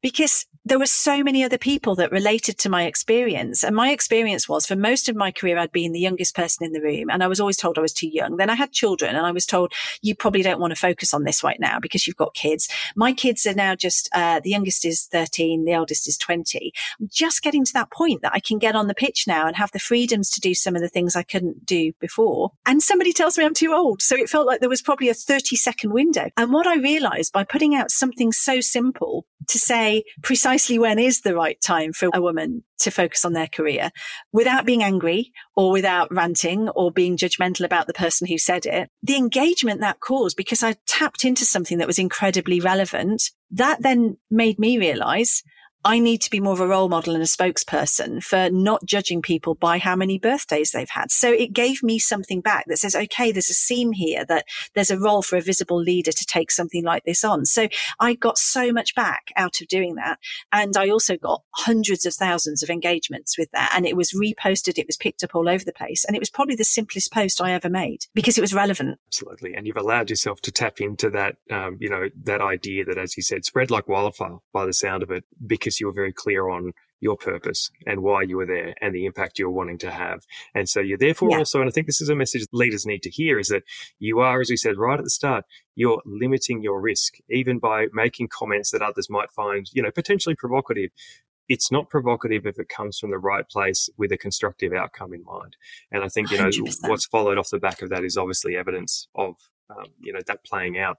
because 0.00 0.46
there 0.66 0.80
were 0.80 0.86
so 0.86 1.22
many 1.22 1.44
other 1.44 1.58
people 1.58 1.94
that 1.94 2.10
related 2.10 2.58
to 2.58 2.68
my 2.68 2.86
experience. 2.86 3.62
And 3.62 3.76
my 3.76 3.92
experience 3.92 4.48
was 4.48 4.66
for 4.66 4.74
most 4.74 5.08
of 5.08 5.14
my 5.14 5.30
career, 5.30 5.58
I'd 5.58 5.70
been 5.70 5.92
the 5.92 6.00
youngest 6.00 6.34
person 6.34 6.66
in 6.66 6.72
the 6.72 6.82
room 6.82 7.08
and 7.08 7.22
I 7.22 7.28
was 7.28 7.38
always 7.38 7.56
told 7.56 7.78
I 7.78 7.82
was 7.82 7.92
too 7.92 8.08
young. 8.08 8.36
Then 8.36 8.50
I 8.50 8.56
had 8.56 8.72
children 8.72 9.14
and 9.14 9.24
I 9.24 9.30
was 9.30 9.46
told, 9.46 9.72
you 10.02 10.16
probably 10.16 10.42
don't 10.42 10.58
want 10.58 10.72
to 10.72 10.80
focus 10.80 11.14
on 11.14 11.22
this 11.22 11.44
right 11.44 11.60
now 11.60 11.78
because 11.78 12.04
you've 12.04 12.16
got 12.16 12.34
kids. 12.34 12.68
My 12.96 13.12
kids 13.12 13.46
are 13.46 13.54
now 13.54 13.76
just, 13.76 14.10
uh, 14.12 14.40
the 14.40 14.50
youngest 14.50 14.84
is 14.84 15.04
13, 15.12 15.64
the 15.64 15.72
eldest 15.72 16.08
is 16.08 16.18
20. 16.18 16.72
I'm 17.00 17.08
just 17.12 17.42
getting 17.42 17.64
to 17.64 17.72
that 17.74 17.92
point 17.92 18.22
that 18.22 18.34
I 18.34 18.40
can 18.40 18.58
get 18.58 18.74
on 18.74 18.88
the 18.88 18.94
pitch 18.94 19.28
now 19.28 19.46
and 19.46 19.54
have 19.54 19.70
the 19.70 19.78
freedoms 19.78 20.30
to 20.30 20.40
do 20.40 20.52
some 20.52 20.74
of 20.74 20.82
the 20.82 20.88
things 20.88 21.14
I 21.14 21.22
couldn't 21.22 21.64
do 21.64 21.92
before. 22.00 22.50
And 22.66 22.82
somebody 22.82 23.12
tells 23.12 23.38
me 23.38 23.44
I'm 23.44 23.54
too 23.54 23.72
old. 23.72 24.02
So 24.02 24.16
it 24.16 24.28
felt 24.28 24.48
like 24.48 24.58
there 24.58 24.68
was 24.68 24.82
probably 24.82 25.10
a 25.10 25.14
30 25.14 25.54
second 25.54 25.92
window. 25.92 26.28
And 26.36 26.52
what 26.52 26.66
I 26.66 26.74
realized 26.74 27.32
by 27.32 27.44
putting 27.44 27.76
out 27.76 27.92
something 27.92 28.32
so 28.32 28.60
simple 28.60 29.26
to 29.48 29.58
say 29.58 30.04
precisely 30.22 30.78
when 30.78 30.98
is 30.98 31.20
the 31.20 31.34
right 31.34 31.60
time 31.60 31.92
for 31.92 32.08
a 32.12 32.20
woman 32.20 32.64
to 32.80 32.90
focus 32.90 33.24
on 33.24 33.32
their 33.32 33.46
career 33.46 33.90
without 34.32 34.66
being 34.66 34.82
angry 34.82 35.32
or 35.56 35.70
without 35.70 36.12
ranting 36.14 36.68
or 36.70 36.90
being 36.90 37.16
judgmental 37.16 37.64
about 37.64 37.86
the 37.86 37.94
person 37.94 38.26
who 38.26 38.38
said 38.38 38.66
it. 38.66 38.90
The 39.02 39.16
engagement 39.16 39.80
that 39.80 40.00
caused 40.00 40.36
because 40.36 40.62
I 40.62 40.76
tapped 40.86 41.24
into 41.24 41.44
something 41.44 41.78
that 41.78 41.86
was 41.86 41.98
incredibly 41.98 42.60
relevant. 42.60 43.30
That 43.50 43.82
then 43.82 44.18
made 44.30 44.58
me 44.58 44.78
realize 44.78 45.42
I 45.86 46.00
need 46.00 46.20
to 46.22 46.30
be 46.30 46.40
more 46.40 46.52
of 46.52 46.58
a 46.58 46.66
role 46.66 46.88
model 46.88 47.14
and 47.14 47.22
a 47.22 47.26
spokesperson 47.26 48.20
for 48.20 48.50
not 48.50 48.84
judging 48.84 49.22
people 49.22 49.54
by 49.54 49.78
how 49.78 49.94
many 49.94 50.18
birthdays 50.18 50.72
they've 50.72 50.90
had. 50.90 51.12
So 51.12 51.32
it 51.32 51.52
gave 51.52 51.80
me 51.80 52.00
something 52.00 52.40
back 52.40 52.64
that 52.66 52.78
says, 52.78 52.96
okay, 52.96 53.30
there's 53.30 53.50
a 53.50 53.54
seam 53.54 53.92
here 53.92 54.24
that 54.24 54.46
there's 54.74 54.90
a 54.90 54.98
role 54.98 55.22
for 55.22 55.36
a 55.36 55.40
visible 55.40 55.78
leader 55.78 56.10
to 56.10 56.26
take 56.26 56.50
something 56.50 56.82
like 56.82 57.04
this 57.04 57.22
on. 57.22 57.44
So 57.44 57.68
I 58.00 58.14
got 58.14 58.36
so 58.36 58.72
much 58.72 58.96
back 58.96 59.30
out 59.36 59.60
of 59.60 59.68
doing 59.68 59.94
that. 59.94 60.18
And 60.50 60.76
I 60.76 60.88
also 60.88 61.16
got 61.16 61.42
hundreds 61.52 62.04
of 62.04 62.14
thousands 62.14 62.64
of 62.64 62.68
engagements 62.68 63.38
with 63.38 63.52
that. 63.52 63.70
And 63.72 63.86
it 63.86 63.96
was 63.96 64.10
reposted. 64.10 64.78
It 64.78 64.88
was 64.88 64.96
picked 64.96 65.22
up 65.22 65.36
all 65.36 65.48
over 65.48 65.64
the 65.64 65.72
place. 65.72 66.04
And 66.04 66.16
it 66.16 66.20
was 66.20 66.30
probably 66.30 66.56
the 66.56 66.64
simplest 66.64 67.12
post 67.12 67.40
I 67.40 67.52
ever 67.52 67.70
made 67.70 68.06
because 68.12 68.36
it 68.36 68.40
was 68.40 68.52
relevant. 68.52 68.98
Absolutely. 69.06 69.54
And 69.54 69.68
you've 69.68 69.76
allowed 69.76 70.10
yourself 70.10 70.40
to 70.40 70.50
tap 70.50 70.80
into 70.80 71.10
that, 71.10 71.36
um, 71.48 71.76
you 71.80 71.88
know, 71.88 72.08
that 72.24 72.40
idea 72.40 72.84
that, 72.86 72.98
as 72.98 73.16
you 73.16 73.22
said, 73.22 73.44
spread 73.44 73.70
like 73.70 73.86
wildfire 73.86 74.38
by 74.52 74.66
the 74.66 74.72
sound 74.72 75.04
of 75.04 75.12
it 75.12 75.22
because 75.46 75.75
you 75.80 75.86
were 75.86 75.92
very 75.92 76.12
clear 76.12 76.48
on 76.48 76.72
your 77.00 77.16
purpose 77.16 77.70
and 77.86 78.02
why 78.02 78.22
you 78.22 78.36
were 78.36 78.46
there 78.46 78.74
and 78.80 78.94
the 78.94 79.04
impact 79.04 79.38
you're 79.38 79.50
wanting 79.50 79.78
to 79.78 79.90
have. 79.90 80.24
And 80.54 80.68
so 80.68 80.80
you're 80.80 80.98
therefore 80.98 81.30
yeah. 81.30 81.38
also, 81.38 81.60
and 81.60 81.68
I 81.68 81.70
think 81.70 81.86
this 81.86 82.00
is 82.00 82.08
a 82.08 82.14
message 82.14 82.46
leaders 82.52 82.86
need 82.86 83.02
to 83.02 83.10
hear 83.10 83.38
is 83.38 83.48
that 83.48 83.64
you 83.98 84.20
are, 84.20 84.40
as 84.40 84.50
we 84.50 84.56
said 84.56 84.78
right 84.78 84.98
at 84.98 85.04
the 85.04 85.10
start, 85.10 85.44
you're 85.74 86.02
limiting 86.06 86.62
your 86.62 86.80
risk, 86.80 87.14
even 87.28 87.58
by 87.58 87.86
making 87.92 88.28
comments 88.28 88.70
that 88.70 88.82
others 88.82 89.10
might 89.10 89.30
find, 89.30 89.66
you 89.72 89.82
know, 89.82 89.90
potentially 89.90 90.34
provocative. 90.34 90.90
It's 91.48 91.70
not 91.70 91.90
provocative 91.90 92.46
if 92.46 92.58
it 92.58 92.68
comes 92.68 92.98
from 92.98 93.10
the 93.10 93.18
right 93.18 93.48
place 93.48 93.88
with 93.96 94.10
a 94.10 94.18
constructive 94.18 94.72
outcome 94.72 95.12
in 95.12 95.22
mind. 95.22 95.56
And 95.92 96.02
I 96.02 96.08
think, 96.08 96.30
you 96.30 96.38
know, 96.38 96.48
100%. 96.48 96.88
what's 96.88 97.06
followed 97.06 97.38
off 97.38 97.50
the 97.50 97.58
back 97.58 97.82
of 97.82 97.90
that 97.90 98.04
is 98.04 98.16
obviously 98.16 98.56
evidence 98.56 99.06
of, 99.14 99.36
um, 99.70 99.86
you 100.00 100.12
know, 100.12 100.20
that 100.26 100.44
playing 100.44 100.78
out. 100.78 100.96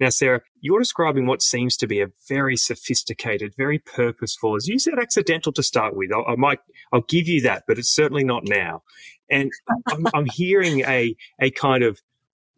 Now, 0.00 0.08
Sarah, 0.08 0.40
you're 0.60 0.78
describing 0.78 1.26
what 1.26 1.42
seems 1.42 1.76
to 1.76 1.86
be 1.86 2.00
a 2.00 2.08
very 2.26 2.56
sophisticated, 2.56 3.54
very 3.56 3.78
purposeful, 3.78 4.56
as 4.56 4.66
you 4.66 4.78
said, 4.78 4.98
accidental 4.98 5.52
to 5.52 5.62
start 5.62 5.94
with. 5.94 6.10
I, 6.10 6.32
I 6.32 6.36
might, 6.36 6.60
I'll 6.90 7.02
give 7.02 7.28
you 7.28 7.42
that, 7.42 7.64
but 7.68 7.78
it's 7.78 7.94
certainly 7.94 8.24
not 8.24 8.44
now. 8.46 8.82
And 9.30 9.52
I'm, 9.88 10.06
I'm 10.14 10.26
hearing 10.26 10.80
a, 10.80 11.14
a 11.38 11.50
kind 11.50 11.84
of 11.84 12.00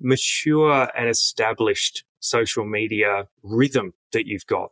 mature 0.01 0.89
and 0.97 1.09
established 1.09 2.05
social 2.21 2.65
media 2.65 3.27
rhythm 3.43 3.93
that 4.13 4.27
you've 4.27 4.47
got. 4.47 4.71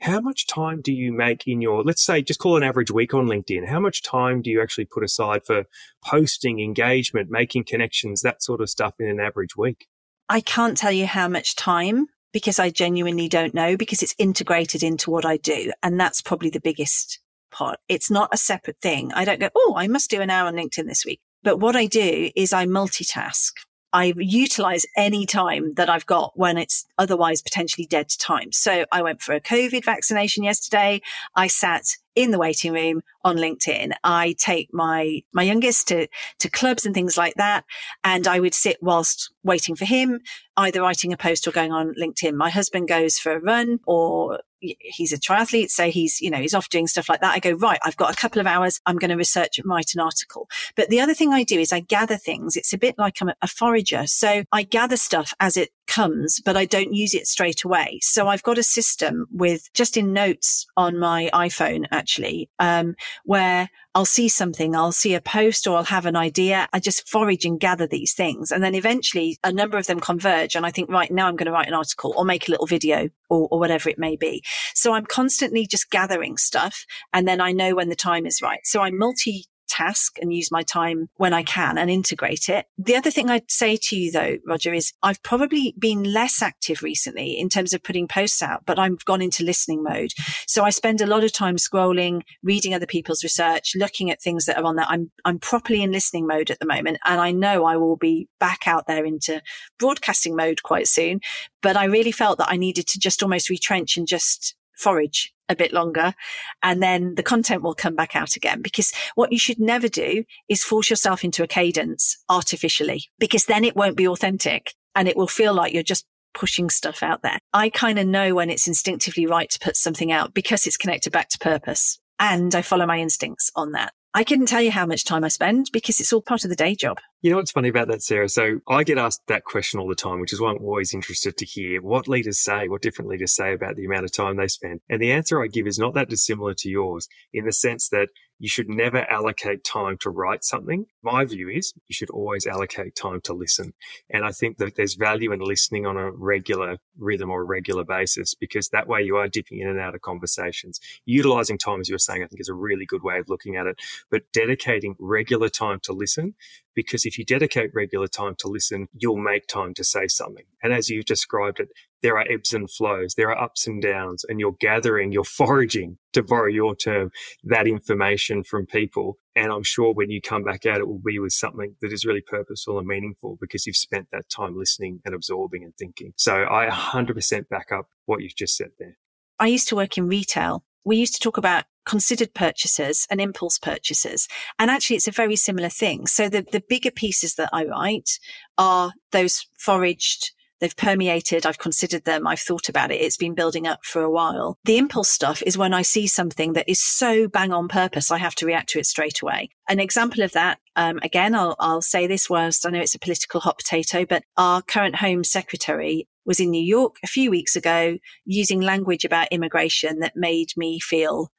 How 0.00 0.20
much 0.20 0.46
time 0.46 0.80
do 0.82 0.92
you 0.92 1.12
make 1.12 1.46
in 1.46 1.60
your, 1.60 1.82
let's 1.82 2.04
say, 2.04 2.22
just 2.22 2.40
call 2.40 2.56
an 2.56 2.62
average 2.62 2.90
week 2.90 3.12
on 3.14 3.26
LinkedIn? 3.26 3.66
How 3.66 3.80
much 3.80 4.02
time 4.02 4.40
do 4.42 4.50
you 4.50 4.62
actually 4.62 4.84
put 4.86 5.04
aside 5.04 5.44
for 5.46 5.64
posting, 6.04 6.60
engagement, 6.60 7.30
making 7.30 7.64
connections, 7.64 8.20
that 8.22 8.42
sort 8.42 8.60
of 8.60 8.70
stuff 8.70 8.94
in 8.98 9.08
an 9.08 9.20
average 9.20 9.56
week? 9.56 9.88
I 10.28 10.40
can't 10.40 10.76
tell 10.76 10.92
you 10.92 11.06
how 11.06 11.28
much 11.28 11.56
time 11.56 12.06
because 12.32 12.58
I 12.58 12.70
genuinely 12.70 13.28
don't 13.28 13.54
know 13.54 13.76
because 13.76 14.02
it's 14.02 14.14
integrated 14.18 14.82
into 14.82 15.10
what 15.10 15.24
I 15.24 15.36
do. 15.36 15.72
And 15.82 15.98
that's 15.98 16.20
probably 16.20 16.50
the 16.50 16.60
biggest 16.60 17.20
part. 17.50 17.78
It's 17.88 18.10
not 18.10 18.28
a 18.32 18.36
separate 18.36 18.78
thing. 18.82 19.12
I 19.14 19.24
don't 19.24 19.40
go, 19.40 19.50
Oh, 19.54 19.74
I 19.76 19.86
must 19.86 20.10
do 20.10 20.20
an 20.20 20.30
hour 20.30 20.48
on 20.48 20.54
LinkedIn 20.54 20.86
this 20.86 21.04
week. 21.04 21.20
But 21.42 21.60
what 21.60 21.76
I 21.76 21.86
do 21.86 22.30
is 22.34 22.52
I 22.52 22.66
multitask. 22.66 23.52
I 23.92 24.12
utilize 24.16 24.84
any 24.96 25.24
time 25.24 25.74
that 25.74 25.88
I've 25.88 26.06
got 26.06 26.32
when 26.34 26.58
it's 26.58 26.84
otherwise 26.98 27.40
potentially 27.40 27.86
dead 27.86 28.08
time. 28.18 28.52
So 28.52 28.84
I 28.92 29.00
went 29.00 29.22
for 29.22 29.32
a 29.32 29.40
COVID 29.40 29.84
vaccination 29.84 30.44
yesterday. 30.44 31.00
I 31.34 31.46
sat 31.46 31.84
in 32.16 32.30
the 32.30 32.38
waiting 32.38 32.72
room 32.72 33.02
on 33.22 33.36
LinkedIn. 33.36 33.92
I 34.02 34.34
take 34.38 34.72
my, 34.72 35.22
my 35.32 35.42
youngest 35.42 35.86
to, 35.88 36.08
to 36.40 36.50
clubs 36.50 36.84
and 36.84 36.94
things 36.94 37.16
like 37.16 37.34
that. 37.34 37.64
And 38.02 38.26
I 38.26 38.40
would 38.40 38.54
sit 38.54 38.78
whilst 38.80 39.32
waiting 39.44 39.76
for 39.76 39.84
him, 39.84 40.20
either 40.56 40.80
writing 40.80 41.12
a 41.12 41.16
post 41.16 41.46
or 41.46 41.52
going 41.52 41.72
on 41.72 41.94
LinkedIn. 41.94 42.34
My 42.34 42.50
husband 42.50 42.88
goes 42.88 43.18
for 43.18 43.32
a 43.32 43.40
run 43.40 43.80
or 43.86 44.40
he's 44.60 45.12
a 45.12 45.18
triathlete. 45.18 45.70
So 45.70 45.90
he's, 45.90 46.20
you 46.20 46.30
know, 46.30 46.38
he's 46.38 46.54
off 46.54 46.70
doing 46.70 46.86
stuff 46.86 47.08
like 47.08 47.20
that. 47.20 47.34
I 47.34 47.38
go, 47.38 47.52
right, 47.52 47.78
I've 47.84 47.96
got 47.96 48.12
a 48.12 48.16
couple 48.16 48.40
of 48.40 48.46
hours. 48.46 48.80
I'm 48.86 48.96
going 48.96 49.10
to 49.10 49.16
research 49.16 49.58
and 49.58 49.68
write 49.68 49.92
an 49.94 50.00
article. 50.00 50.48
But 50.74 50.88
the 50.88 51.00
other 51.00 51.14
thing 51.14 51.32
I 51.32 51.44
do 51.44 51.58
is 51.60 51.72
I 51.72 51.80
gather 51.80 52.16
things. 52.16 52.56
It's 52.56 52.72
a 52.72 52.78
bit 52.78 52.96
like 52.98 53.20
I'm 53.20 53.30
a 53.42 53.46
forager. 53.46 54.06
So 54.06 54.44
I 54.52 54.62
gather 54.62 54.96
stuff 54.96 55.34
as 55.38 55.56
it 55.56 55.70
comes, 55.86 56.40
but 56.44 56.56
I 56.56 56.64
don't 56.64 56.92
use 56.92 57.14
it 57.14 57.26
straight 57.26 57.64
away. 57.64 57.98
So 58.02 58.28
I've 58.28 58.42
got 58.42 58.58
a 58.58 58.62
system 58.62 59.26
with 59.30 59.72
just 59.72 59.96
in 59.96 60.12
notes 60.12 60.66
on 60.76 60.98
my 60.98 61.30
iPhone, 61.32 61.86
actually, 61.90 62.48
um, 62.58 62.94
where 63.24 63.70
I'll 63.94 64.04
see 64.04 64.28
something, 64.28 64.76
I'll 64.76 64.92
see 64.92 65.14
a 65.14 65.20
post 65.20 65.66
or 65.66 65.76
I'll 65.76 65.84
have 65.84 66.04
an 66.04 66.16
idea. 66.16 66.68
I 66.72 66.80
just 66.80 67.08
forage 67.08 67.46
and 67.46 67.58
gather 67.58 67.86
these 67.86 68.12
things. 68.12 68.52
And 68.52 68.62
then 68.62 68.74
eventually 68.74 69.38
a 69.42 69.50
number 69.52 69.78
of 69.78 69.86
them 69.86 70.00
converge. 70.00 70.54
And 70.54 70.66
I 70.66 70.70
think, 70.70 70.90
right 70.90 71.10
now 71.10 71.28
I'm 71.28 71.36
going 71.36 71.46
to 71.46 71.52
write 71.52 71.68
an 71.68 71.74
article 71.74 72.12
or 72.16 72.24
make 72.24 72.46
a 72.46 72.50
little 72.50 72.66
video 72.66 73.08
or, 73.30 73.48
or 73.50 73.58
whatever 73.58 73.88
it 73.88 73.98
may 73.98 74.16
be. 74.16 74.42
So 74.74 74.92
I'm 74.92 75.06
constantly 75.06 75.66
just 75.66 75.90
gathering 75.90 76.36
stuff. 76.36 76.84
And 77.12 77.26
then 77.26 77.40
I 77.40 77.52
know 77.52 77.74
when 77.74 77.88
the 77.88 77.96
time 77.96 78.26
is 78.26 78.42
right. 78.42 78.60
So 78.64 78.82
I'm 78.82 78.98
multi 78.98 79.46
task 79.68 80.18
and 80.20 80.32
use 80.32 80.50
my 80.50 80.62
time 80.62 81.08
when 81.16 81.32
I 81.32 81.42
can 81.42 81.78
and 81.78 81.90
integrate 81.90 82.48
it. 82.48 82.66
The 82.78 82.96
other 82.96 83.10
thing 83.10 83.30
I'd 83.30 83.50
say 83.50 83.76
to 83.76 83.96
you 83.96 84.10
though, 84.10 84.38
Roger, 84.46 84.72
is 84.72 84.92
I've 85.02 85.22
probably 85.22 85.74
been 85.78 86.04
less 86.04 86.42
active 86.42 86.82
recently 86.82 87.38
in 87.38 87.48
terms 87.48 87.72
of 87.72 87.82
putting 87.82 88.08
posts 88.08 88.42
out, 88.42 88.64
but 88.66 88.78
I've 88.78 89.04
gone 89.04 89.22
into 89.22 89.44
listening 89.44 89.82
mode. 89.82 90.10
So 90.46 90.64
I 90.64 90.70
spend 90.70 91.00
a 91.00 91.06
lot 91.06 91.24
of 91.24 91.32
time 91.32 91.56
scrolling, 91.56 92.22
reading 92.42 92.74
other 92.74 92.86
people's 92.86 93.22
research, 93.22 93.72
looking 93.74 94.10
at 94.10 94.22
things 94.22 94.46
that 94.46 94.58
are 94.58 94.64
on 94.64 94.76
there. 94.76 94.86
I'm, 94.88 95.10
I'm 95.24 95.38
properly 95.38 95.82
in 95.82 95.92
listening 95.92 96.26
mode 96.26 96.50
at 96.50 96.58
the 96.58 96.66
moment. 96.66 96.98
And 97.04 97.20
I 97.20 97.32
know 97.32 97.64
I 97.64 97.76
will 97.76 97.96
be 97.96 98.28
back 98.40 98.66
out 98.66 98.86
there 98.86 99.04
into 99.04 99.42
broadcasting 99.78 100.36
mode 100.36 100.62
quite 100.62 100.88
soon. 100.88 101.20
But 101.62 101.76
I 101.76 101.84
really 101.84 102.12
felt 102.12 102.38
that 102.38 102.50
I 102.50 102.56
needed 102.56 102.86
to 102.88 102.98
just 102.98 103.22
almost 103.22 103.50
retrench 103.50 103.96
and 103.96 104.06
just 104.06 104.54
forage 104.76 105.32
a 105.48 105.56
bit 105.56 105.72
longer 105.72 106.14
and 106.62 106.82
then 106.82 107.14
the 107.14 107.22
content 107.22 107.62
will 107.62 107.74
come 107.74 107.94
back 107.94 108.16
out 108.16 108.36
again 108.36 108.62
because 108.62 108.92
what 109.14 109.32
you 109.32 109.38
should 109.38 109.58
never 109.58 109.88
do 109.88 110.24
is 110.48 110.64
force 110.64 110.90
yourself 110.90 111.24
into 111.24 111.42
a 111.42 111.46
cadence 111.46 112.16
artificially 112.28 113.04
because 113.18 113.46
then 113.46 113.64
it 113.64 113.76
won't 113.76 113.96
be 113.96 114.08
authentic 114.08 114.74
and 114.94 115.08
it 115.08 115.16
will 115.16 115.26
feel 115.28 115.54
like 115.54 115.72
you're 115.72 115.82
just 115.82 116.06
pushing 116.34 116.68
stuff 116.68 117.02
out 117.02 117.22
there. 117.22 117.38
I 117.52 117.70
kind 117.70 117.98
of 117.98 118.06
know 118.06 118.34
when 118.34 118.50
it's 118.50 118.68
instinctively 118.68 119.26
right 119.26 119.48
to 119.50 119.58
put 119.58 119.76
something 119.76 120.12
out 120.12 120.34
because 120.34 120.66
it's 120.66 120.76
connected 120.76 121.12
back 121.12 121.28
to 121.30 121.38
purpose. 121.38 121.98
And 122.18 122.54
I 122.54 122.62
follow 122.62 122.86
my 122.86 122.98
instincts 122.98 123.50
on 123.56 123.72
that. 123.72 123.92
I 124.16 124.24
couldn't 124.24 124.46
tell 124.46 124.62
you 124.62 124.70
how 124.70 124.86
much 124.86 125.04
time 125.04 125.24
I 125.24 125.28
spend 125.28 125.68
because 125.74 126.00
it's 126.00 126.10
all 126.10 126.22
part 126.22 126.42
of 126.42 126.48
the 126.48 126.56
day 126.56 126.74
job. 126.74 126.96
You 127.20 127.30
know 127.30 127.36
what's 127.36 127.50
funny 127.50 127.68
about 127.68 127.88
that, 127.88 128.02
Sarah? 128.02 128.30
So 128.30 128.60
I 128.66 128.82
get 128.82 128.96
asked 128.96 129.20
that 129.28 129.44
question 129.44 129.78
all 129.78 129.88
the 129.88 129.94
time, 129.94 130.20
which 130.20 130.32
is 130.32 130.40
why 130.40 130.52
I'm 130.52 130.64
always 130.64 130.94
interested 130.94 131.36
to 131.36 131.44
hear 131.44 131.82
what 131.82 132.08
leaders 132.08 132.42
say, 132.42 132.66
what 132.66 132.80
different 132.80 133.10
leaders 133.10 133.36
say 133.36 133.52
about 133.52 133.76
the 133.76 133.84
amount 133.84 134.06
of 134.06 134.12
time 134.12 134.38
they 134.38 134.48
spend. 134.48 134.80
And 134.88 135.02
the 135.02 135.12
answer 135.12 135.42
I 135.42 135.48
give 135.48 135.66
is 135.66 135.78
not 135.78 135.92
that 135.96 136.08
dissimilar 136.08 136.54
to 136.54 136.70
yours 136.70 137.08
in 137.34 137.44
the 137.44 137.52
sense 137.52 137.90
that 137.90 138.08
you 138.38 138.48
should 138.48 138.68
never 138.68 138.98
allocate 139.10 139.64
time 139.64 139.96
to 139.98 140.10
write 140.10 140.44
something. 140.44 140.86
My 141.02 141.24
view 141.24 141.48
is 141.48 141.72
you 141.88 141.94
should 141.94 142.10
always 142.10 142.46
allocate 142.46 142.94
time 142.94 143.20
to 143.22 143.32
listen. 143.32 143.72
And 144.10 144.24
I 144.24 144.30
think 144.32 144.58
that 144.58 144.76
there's 144.76 144.94
value 144.94 145.32
in 145.32 145.40
listening 145.40 145.86
on 145.86 145.96
a 145.96 146.10
regular 146.10 146.78
rhythm 146.98 147.30
or 147.30 147.42
a 147.42 147.44
regular 147.44 147.84
basis 147.84 148.34
because 148.34 148.68
that 148.70 148.88
way 148.88 149.02
you 149.02 149.16
are 149.16 149.28
dipping 149.28 149.60
in 149.60 149.68
and 149.68 149.80
out 149.80 149.94
of 149.94 150.02
conversations. 150.02 150.80
Utilizing 151.06 151.58
time, 151.58 151.80
as 151.80 151.88
you 151.88 151.94
were 151.94 151.98
saying, 151.98 152.22
I 152.22 152.26
think 152.26 152.40
is 152.40 152.48
a 152.48 152.54
really 152.54 152.86
good 152.86 153.02
way 153.02 153.18
of 153.18 153.28
looking 153.28 153.56
at 153.56 153.66
it, 153.66 153.80
but 154.10 154.22
dedicating 154.32 154.96
regular 154.98 155.48
time 155.48 155.80
to 155.84 155.92
listen 155.92 156.34
because 156.76 157.06
if 157.06 157.18
you 157.18 157.24
dedicate 157.24 157.74
regular 157.74 158.06
time 158.06 158.36
to 158.38 158.48
listen, 158.48 158.88
you'll 158.92 159.16
make 159.16 159.48
time 159.48 159.74
to 159.74 159.82
say 159.82 160.06
something. 160.06 160.44
And 160.62 160.72
as 160.72 160.90
you've 160.90 161.06
described 161.06 161.58
it, 161.58 161.70
there 162.06 162.16
are 162.16 162.24
ebbs 162.30 162.52
and 162.52 162.70
flows, 162.70 163.14
there 163.16 163.30
are 163.30 163.42
ups 163.42 163.66
and 163.66 163.82
downs, 163.82 164.24
and 164.28 164.38
you're 164.38 164.54
gathering, 164.60 165.10
you're 165.10 165.24
foraging, 165.24 165.98
to 166.12 166.22
borrow 166.22 166.46
your 166.46 166.76
term, 166.76 167.10
that 167.42 167.66
information 167.66 168.44
from 168.44 168.64
people. 168.64 169.18
And 169.34 169.50
I'm 169.50 169.64
sure 169.64 169.92
when 169.92 170.08
you 170.08 170.20
come 170.20 170.44
back 170.44 170.66
out, 170.66 170.78
it 170.78 170.86
will 170.86 171.00
be 171.04 171.18
with 171.18 171.32
something 171.32 171.74
that 171.80 171.92
is 171.92 172.06
really 172.06 172.20
purposeful 172.20 172.78
and 172.78 172.86
meaningful 172.86 173.38
because 173.40 173.66
you've 173.66 173.76
spent 173.76 174.06
that 174.12 174.28
time 174.28 174.56
listening 174.56 175.00
and 175.04 175.16
absorbing 175.16 175.64
and 175.64 175.74
thinking. 175.76 176.12
So 176.16 176.44
I 176.48 176.68
100% 176.68 177.48
back 177.48 177.72
up 177.72 177.88
what 178.04 178.22
you've 178.22 178.36
just 178.36 178.56
said 178.56 178.70
there. 178.78 178.96
I 179.40 179.48
used 179.48 179.66
to 179.70 179.76
work 179.76 179.98
in 179.98 180.06
retail. 180.06 180.62
We 180.84 180.98
used 180.98 181.14
to 181.14 181.20
talk 181.20 181.38
about 181.38 181.64
considered 181.86 182.34
purchases 182.34 183.08
and 183.10 183.20
impulse 183.20 183.58
purchases. 183.58 184.28
And 184.60 184.70
actually, 184.70 184.94
it's 184.94 185.08
a 185.08 185.10
very 185.10 185.34
similar 185.34 185.70
thing. 185.70 186.06
So 186.06 186.28
the, 186.28 186.46
the 186.52 186.62
bigger 186.68 186.92
pieces 186.92 187.34
that 187.34 187.50
I 187.52 187.64
write 187.64 188.20
are 188.56 188.92
those 189.10 189.48
foraged 189.58 190.30
They've 190.60 190.76
permeated. 190.76 191.44
I've 191.44 191.58
considered 191.58 192.04
them. 192.04 192.26
I've 192.26 192.40
thought 192.40 192.68
about 192.68 192.90
it. 192.90 193.00
It's 193.00 193.16
been 193.16 193.34
building 193.34 193.66
up 193.66 193.84
for 193.84 194.02
a 194.02 194.10
while. 194.10 194.58
The 194.64 194.78
impulse 194.78 195.08
stuff 195.08 195.42
is 195.44 195.58
when 195.58 195.74
I 195.74 195.82
see 195.82 196.06
something 196.06 196.54
that 196.54 196.68
is 196.68 196.82
so 196.82 197.28
bang 197.28 197.52
on 197.52 197.68
purpose, 197.68 198.10
I 198.10 198.18
have 198.18 198.34
to 198.36 198.46
react 198.46 198.70
to 198.70 198.78
it 198.78 198.86
straight 198.86 199.20
away. 199.22 199.50
An 199.68 199.80
example 199.80 200.22
of 200.22 200.32
that, 200.32 200.58
um, 200.76 200.98
again, 201.02 201.34
I'll, 201.34 201.56
I'll 201.58 201.82
say 201.82 202.06
this 202.06 202.30
whilst 202.30 202.66
I 202.66 202.70
know 202.70 202.80
it's 202.80 202.94
a 202.94 202.98
political 202.98 203.40
hot 203.40 203.58
potato, 203.58 204.06
but 204.06 204.22
our 204.36 204.62
current 204.62 204.96
Home 204.96 205.24
Secretary 205.24 206.08
was 206.24 206.40
in 206.40 206.50
New 206.50 206.62
York 206.62 206.96
a 207.02 207.06
few 207.06 207.30
weeks 207.30 207.56
ago 207.56 207.98
using 208.24 208.60
language 208.60 209.04
about 209.04 209.28
immigration 209.30 210.00
that 210.00 210.16
made 210.16 210.48
me 210.56 210.80
feel 210.80 211.30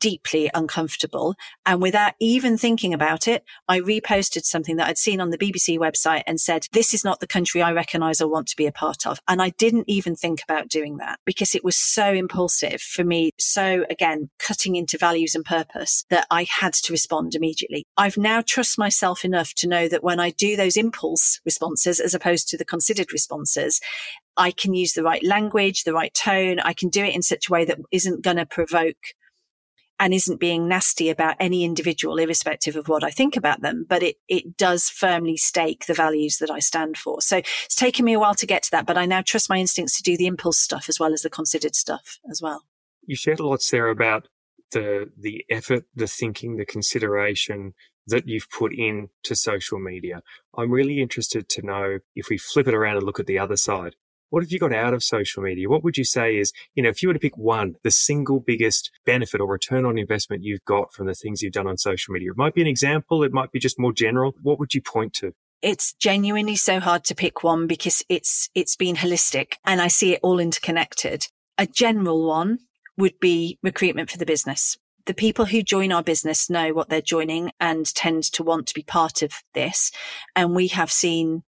deeply 0.00 0.50
uncomfortable. 0.54 1.34
And 1.64 1.80
without 1.80 2.14
even 2.20 2.56
thinking 2.58 2.94
about 2.94 3.26
it, 3.28 3.44
I 3.68 3.80
reposted 3.80 4.44
something 4.44 4.76
that 4.76 4.88
I'd 4.88 4.98
seen 4.98 5.20
on 5.20 5.30
the 5.30 5.38
BBC 5.38 5.78
website 5.78 6.22
and 6.26 6.40
said, 6.40 6.66
this 6.72 6.94
is 6.94 7.04
not 7.04 7.20
the 7.20 7.26
country 7.26 7.62
I 7.62 7.72
recognize 7.72 8.20
or 8.20 8.28
want 8.28 8.48
to 8.48 8.56
be 8.56 8.66
a 8.66 8.72
part 8.72 9.06
of. 9.06 9.18
And 9.28 9.40
I 9.42 9.50
didn't 9.50 9.84
even 9.88 10.14
think 10.14 10.42
about 10.42 10.68
doing 10.68 10.98
that 10.98 11.18
because 11.24 11.54
it 11.54 11.64
was 11.64 11.76
so 11.76 12.12
impulsive 12.12 12.80
for 12.80 13.04
me. 13.04 13.30
So 13.38 13.84
again, 13.90 14.30
cutting 14.38 14.76
into 14.76 14.98
values 14.98 15.34
and 15.34 15.44
purpose 15.44 16.04
that 16.10 16.26
I 16.30 16.46
had 16.48 16.74
to 16.74 16.92
respond 16.92 17.34
immediately. 17.34 17.84
I've 17.96 18.18
now 18.18 18.42
trust 18.46 18.78
myself 18.78 19.24
enough 19.24 19.54
to 19.54 19.68
know 19.68 19.88
that 19.88 20.04
when 20.04 20.20
I 20.20 20.30
do 20.30 20.56
those 20.56 20.76
impulse 20.76 21.40
responses, 21.44 22.00
as 22.00 22.14
opposed 22.14 22.48
to 22.48 22.56
the 22.56 22.64
considered 22.64 23.12
responses, 23.12 23.80
I 24.36 24.50
can 24.50 24.74
use 24.74 24.92
the 24.92 25.02
right 25.02 25.24
language, 25.24 25.84
the 25.84 25.94
right 25.94 26.12
tone. 26.12 26.60
I 26.60 26.74
can 26.74 26.88
do 26.88 27.04
it 27.04 27.14
in 27.14 27.22
such 27.22 27.48
a 27.48 27.52
way 27.52 27.64
that 27.64 27.78
isn't 27.90 28.22
going 28.22 28.36
to 28.36 28.46
provoke 28.46 28.96
and 29.98 30.12
isn't 30.12 30.40
being 30.40 30.68
nasty 30.68 31.08
about 31.08 31.36
any 31.40 31.64
individual, 31.64 32.18
irrespective 32.18 32.76
of 32.76 32.88
what 32.88 33.02
I 33.02 33.10
think 33.10 33.36
about 33.36 33.62
them, 33.62 33.86
but 33.88 34.02
it, 34.02 34.16
it 34.28 34.56
does 34.56 34.88
firmly 34.88 35.36
stake 35.36 35.86
the 35.86 35.94
values 35.94 36.38
that 36.38 36.50
I 36.50 36.58
stand 36.58 36.96
for. 36.96 37.20
So 37.20 37.38
it's 37.38 37.74
taken 37.74 38.04
me 38.04 38.12
a 38.12 38.18
while 38.18 38.34
to 38.34 38.46
get 38.46 38.62
to 38.64 38.70
that, 38.72 38.86
but 38.86 38.98
I 38.98 39.06
now 39.06 39.22
trust 39.22 39.48
my 39.48 39.56
instincts 39.58 39.96
to 39.96 40.02
do 40.02 40.16
the 40.16 40.26
impulse 40.26 40.58
stuff 40.58 40.88
as 40.88 41.00
well 41.00 41.12
as 41.12 41.22
the 41.22 41.30
considered 41.30 41.74
stuff 41.74 42.18
as 42.30 42.42
well. 42.42 42.64
You 43.06 43.16
shared 43.16 43.40
a 43.40 43.46
lot, 43.46 43.62
Sarah, 43.62 43.92
about 43.92 44.28
the 44.72 45.10
the 45.16 45.44
effort, 45.48 45.84
the 45.94 46.08
thinking, 46.08 46.56
the 46.56 46.66
consideration 46.66 47.74
that 48.06 48.28
you've 48.28 48.50
put 48.50 48.72
in 48.74 49.08
to 49.24 49.34
social 49.34 49.78
media. 49.78 50.22
I'm 50.56 50.70
really 50.70 51.00
interested 51.00 51.48
to 51.50 51.62
know 51.62 51.98
if 52.14 52.28
we 52.28 52.38
flip 52.38 52.68
it 52.68 52.74
around 52.74 52.96
and 52.96 53.06
look 53.06 53.20
at 53.20 53.26
the 53.26 53.38
other 53.38 53.56
side. 53.56 53.96
What 54.30 54.42
have 54.42 54.50
you 54.50 54.58
got 54.58 54.72
out 54.72 54.92
of 54.92 55.04
social 55.04 55.42
media? 55.42 55.68
What 55.68 55.84
would 55.84 55.96
you 55.96 56.04
say 56.04 56.36
is, 56.36 56.52
you 56.74 56.82
know, 56.82 56.88
if 56.88 57.02
you 57.02 57.08
were 57.08 57.14
to 57.14 57.20
pick 57.20 57.36
one, 57.38 57.76
the 57.84 57.90
single 57.90 58.40
biggest 58.40 58.90
benefit 59.04 59.40
or 59.40 59.46
return 59.46 59.84
on 59.84 59.98
investment 59.98 60.42
you've 60.42 60.64
got 60.64 60.92
from 60.92 61.06
the 61.06 61.14
things 61.14 61.42
you've 61.42 61.52
done 61.52 61.68
on 61.68 61.78
social 61.78 62.12
media? 62.12 62.32
It 62.32 62.36
might 62.36 62.54
be 62.54 62.60
an 62.60 62.66
example. 62.66 63.22
It 63.22 63.32
might 63.32 63.52
be 63.52 63.60
just 63.60 63.78
more 63.78 63.92
general. 63.92 64.34
What 64.42 64.58
would 64.58 64.74
you 64.74 64.82
point 64.82 65.12
to? 65.14 65.32
It's 65.62 65.94
genuinely 65.94 66.56
so 66.56 66.80
hard 66.80 67.04
to 67.04 67.14
pick 67.14 67.42
one 67.42 67.66
because 67.66 68.04
it's, 68.08 68.50
it's 68.54 68.76
been 68.76 68.96
holistic 68.96 69.54
and 69.64 69.80
I 69.80 69.88
see 69.88 70.12
it 70.14 70.20
all 70.22 70.38
interconnected. 70.38 71.28
A 71.56 71.66
general 71.66 72.26
one 72.26 72.58
would 72.98 73.18
be 73.20 73.58
recruitment 73.62 74.10
for 74.10 74.18
the 74.18 74.26
business. 74.26 74.76
The 75.06 75.14
people 75.14 75.44
who 75.44 75.62
join 75.62 75.92
our 75.92 76.02
business 76.02 76.50
know 76.50 76.72
what 76.72 76.88
they're 76.88 77.00
joining 77.00 77.52
and 77.60 77.86
tend 77.94 78.24
to 78.32 78.42
want 78.42 78.66
to 78.66 78.74
be 78.74 78.82
part 78.82 79.22
of 79.22 79.32
this. 79.54 79.92
And 80.34 80.54
we 80.54 80.66
have 80.68 80.90
seen 80.90 81.44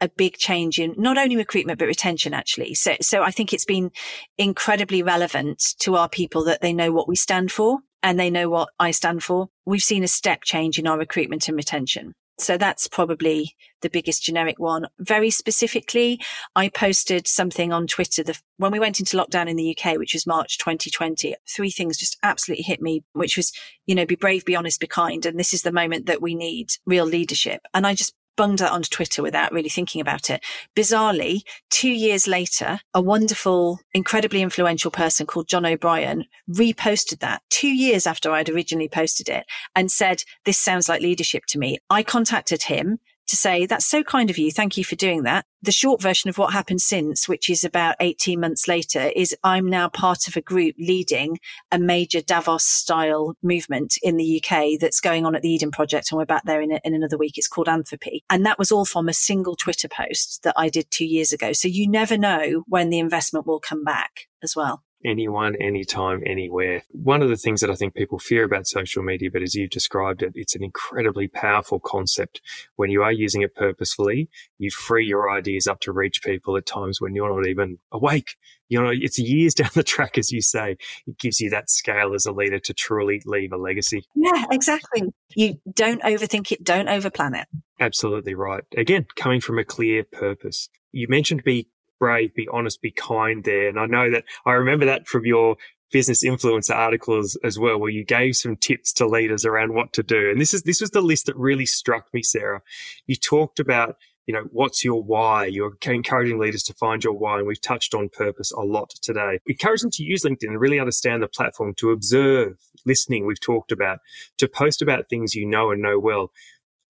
a 0.00 0.08
big 0.08 0.36
change 0.36 0.78
in 0.78 0.94
not 0.96 1.18
only 1.18 1.36
recruitment, 1.36 1.78
but 1.78 1.86
retention 1.86 2.34
actually. 2.34 2.74
So, 2.74 2.96
so 3.00 3.22
I 3.22 3.30
think 3.30 3.52
it's 3.52 3.64
been 3.64 3.90
incredibly 4.38 5.02
relevant 5.02 5.74
to 5.80 5.96
our 5.96 6.08
people 6.08 6.44
that 6.44 6.60
they 6.60 6.72
know 6.72 6.92
what 6.92 7.08
we 7.08 7.16
stand 7.16 7.52
for 7.52 7.80
and 8.02 8.18
they 8.18 8.30
know 8.30 8.48
what 8.48 8.70
I 8.78 8.92
stand 8.92 9.22
for. 9.22 9.48
We've 9.66 9.82
seen 9.82 10.04
a 10.04 10.08
step 10.08 10.42
change 10.42 10.78
in 10.78 10.86
our 10.86 10.98
recruitment 10.98 11.48
and 11.48 11.56
retention. 11.56 12.14
So 12.40 12.56
that's 12.56 12.88
probably 12.88 13.54
the 13.82 13.90
biggest 13.90 14.22
generic 14.22 14.58
one. 14.58 14.86
Very 14.98 15.30
specifically, 15.30 16.20
I 16.56 16.68
posted 16.68 17.28
something 17.28 17.72
on 17.72 17.86
Twitter 17.86 18.22
the, 18.22 18.38
when 18.56 18.72
we 18.72 18.80
went 18.80 18.98
into 18.98 19.16
lockdown 19.16 19.48
in 19.48 19.56
the 19.56 19.76
UK, 19.76 19.98
which 19.98 20.14
was 20.14 20.26
March 20.26 20.56
2020. 20.58 21.34
Three 21.48 21.70
things 21.70 21.98
just 21.98 22.16
absolutely 22.22 22.64
hit 22.64 22.80
me, 22.80 23.04
which 23.12 23.36
was, 23.36 23.52
you 23.86 23.94
know, 23.94 24.06
be 24.06 24.16
brave, 24.16 24.44
be 24.44 24.56
honest, 24.56 24.80
be 24.80 24.86
kind. 24.86 25.26
And 25.26 25.38
this 25.38 25.52
is 25.52 25.62
the 25.62 25.72
moment 25.72 26.06
that 26.06 26.22
we 26.22 26.34
need 26.34 26.70
real 26.86 27.04
leadership. 27.04 27.60
And 27.74 27.86
I 27.86 27.94
just 27.94 28.14
bunged 28.36 28.60
that 28.60 28.72
onto 28.72 28.88
Twitter 28.88 29.22
without 29.22 29.52
really 29.52 29.68
thinking 29.68 30.00
about 30.00 30.30
it. 30.30 30.42
Bizarrely, 30.76 31.42
two 31.70 31.90
years 31.90 32.26
later, 32.26 32.80
a 32.94 33.00
wonderful, 33.00 33.80
incredibly 33.92 34.42
influential 34.42 34.90
person 34.90 35.26
called 35.26 35.48
John 35.48 35.66
O'Brien 35.66 36.24
reposted 36.48 37.20
that 37.20 37.42
two 37.50 37.68
years 37.68 38.06
after 38.06 38.30
I'd 38.30 38.48
originally 38.48 38.88
posted 38.88 39.28
it 39.28 39.44
and 39.74 39.90
said, 39.90 40.22
this 40.44 40.58
sounds 40.58 40.88
like 40.88 41.02
leadership 41.02 41.44
to 41.48 41.58
me. 41.58 41.78
I 41.88 42.02
contacted 42.02 42.62
him 42.62 42.98
to 43.30 43.36
say, 43.36 43.66
that's 43.66 43.86
so 43.86 44.02
kind 44.02 44.30
of 44.30 44.38
you. 44.38 44.50
Thank 44.50 44.76
you 44.76 44.84
for 44.84 44.96
doing 44.96 45.22
that. 45.22 45.44
The 45.62 45.72
short 45.72 46.00
version 46.00 46.28
of 46.30 46.38
what 46.38 46.52
happened 46.52 46.80
since, 46.80 47.28
which 47.28 47.48
is 47.50 47.64
about 47.64 47.96
18 48.00 48.40
months 48.40 48.68
later, 48.68 49.10
is 49.14 49.34
I'm 49.44 49.66
now 49.66 49.88
part 49.88 50.28
of 50.28 50.36
a 50.36 50.40
group 50.40 50.74
leading 50.78 51.38
a 51.70 51.78
major 51.78 52.20
Davos 52.20 52.64
style 52.64 53.34
movement 53.42 53.94
in 54.02 54.16
the 54.16 54.42
UK 54.42 54.80
that's 54.80 55.00
going 55.00 55.26
on 55.26 55.34
at 55.34 55.42
the 55.42 55.50
Eden 55.50 55.70
Project. 55.70 56.10
And 56.10 56.18
we're 56.18 56.24
back 56.24 56.44
there 56.44 56.60
in, 56.60 56.72
a, 56.72 56.80
in 56.84 56.94
another 56.94 57.18
week. 57.18 57.38
It's 57.38 57.48
called 57.48 57.68
Anthropy. 57.68 58.24
And 58.30 58.44
that 58.46 58.58
was 58.58 58.72
all 58.72 58.84
from 58.84 59.08
a 59.08 59.14
single 59.14 59.56
Twitter 59.56 59.88
post 59.88 60.42
that 60.42 60.54
I 60.56 60.68
did 60.68 60.90
two 60.90 61.06
years 61.06 61.32
ago. 61.32 61.52
So 61.52 61.68
you 61.68 61.88
never 61.88 62.16
know 62.16 62.64
when 62.66 62.90
the 62.90 62.98
investment 62.98 63.46
will 63.46 63.60
come 63.60 63.84
back 63.84 64.28
as 64.42 64.56
well 64.56 64.82
anyone, 65.04 65.56
anytime, 65.56 66.22
anywhere. 66.26 66.82
One 66.90 67.22
of 67.22 67.28
the 67.28 67.36
things 67.36 67.60
that 67.60 67.70
I 67.70 67.74
think 67.74 67.94
people 67.94 68.18
fear 68.18 68.44
about 68.44 68.66
social 68.66 69.02
media, 69.02 69.30
but 69.32 69.42
as 69.42 69.54
you've 69.54 69.70
described 69.70 70.22
it, 70.22 70.32
it's 70.34 70.54
an 70.54 70.62
incredibly 70.62 71.28
powerful 71.28 71.80
concept. 71.80 72.40
When 72.76 72.90
you 72.90 73.02
are 73.02 73.12
using 73.12 73.42
it 73.42 73.54
purposefully, 73.54 74.28
you 74.58 74.70
free 74.70 75.06
your 75.06 75.30
ideas 75.30 75.66
up 75.66 75.80
to 75.80 75.92
reach 75.92 76.22
people 76.22 76.56
at 76.56 76.66
times 76.66 77.00
when 77.00 77.14
you're 77.14 77.34
not 77.34 77.48
even 77.48 77.78
awake. 77.92 78.36
You 78.68 78.82
know, 78.82 78.90
it's 78.92 79.18
years 79.18 79.54
down 79.60 79.70
the 79.74 79.82
track, 79.82 80.18
as 80.18 80.30
you 80.30 80.42
say. 80.42 80.76
It 81.06 81.18
gives 81.18 81.40
you 81.40 81.50
that 81.50 81.70
scale 81.70 82.14
as 82.14 82.26
a 82.26 82.32
leader 82.32 82.58
to 82.60 82.74
truly 82.74 83.22
leave 83.24 83.52
a 83.52 83.56
legacy. 83.56 84.04
Yeah, 84.14 84.44
exactly. 84.50 85.02
You 85.34 85.60
don't 85.74 86.02
overthink 86.02 86.52
it, 86.52 86.64
don't 86.64 86.88
overplan 86.88 87.40
it. 87.40 87.48
Absolutely 87.78 88.34
right. 88.34 88.64
Again, 88.76 89.06
coming 89.16 89.40
from 89.40 89.58
a 89.58 89.64
clear 89.64 90.04
purpose. 90.04 90.68
You 90.92 91.06
mentioned 91.08 91.44
be 91.44 91.68
brave, 92.00 92.34
be 92.34 92.48
honest, 92.52 92.82
be 92.82 92.90
kind 92.90 93.44
there. 93.44 93.68
And 93.68 93.78
I 93.78 93.86
know 93.86 94.10
that 94.10 94.24
I 94.44 94.52
remember 94.52 94.86
that 94.86 95.06
from 95.06 95.24
your 95.24 95.56
business 95.92 96.24
influencer 96.24 96.74
articles 96.74 97.38
as 97.44 97.58
well, 97.58 97.78
where 97.78 97.90
you 97.90 98.04
gave 98.04 98.36
some 98.36 98.56
tips 98.56 98.92
to 98.94 99.06
leaders 99.06 99.44
around 99.44 99.74
what 99.74 99.92
to 99.92 100.02
do. 100.02 100.30
And 100.30 100.40
this 100.40 100.54
is, 100.54 100.62
this 100.62 100.80
was 100.80 100.90
the 100.90 101.00
list 101.00 101.26
that 101.26 101.36
really 101.36 101.66
struck 101.66 102.12
me, 102.14 102.22
Sarah. 102.22 102.62
You 103.06 103.16
talked 103.16 103.60
about, 103.60 103.96
you 104.26 104.34
know, 104.34 104.44
what's 104.52 104.84
your 104.84 105.02
why? 105.02 105.46
You're 105.46 105.76
encouraging 105.84 106.38
leaders 106.38 106.62
to 106.64 106.74
find 106.74 107.02
your 107.02 107.14
why. 107.14 107.38
And 107.38 107.46
we've 107.46 107.60
touched 107.60 107.94
on 107.94 108.08
purpose 108.08 108.52
a 108.52 108.60
lot 108.60 108.90
today. 109.02 109.40
Encourage 109.46 109.80
them 109.80 109.90
to 109.92 110.04
use 110.04 110.22
LinkedIn 110.22 110.48
and 110.48 110.60
really 110.60 110.78
understand 110.78 111.22
the 111.22 111.28
platform 111.28 111.74
to 111.78 111.90
observe, 111.90 112.54
listening, 112.86 113.26
we've 113.26 113.40
talked 113.40 113.72
about, 113.72 113.98
to 114.38 114.46
post 114.46 114.82
about 114.82 115.08
things 115.10 115.34
you 115.34 115.46
know 115.46 115.72
and 115.72 115.82
know 115.82 115.98
well. 115.98 116.30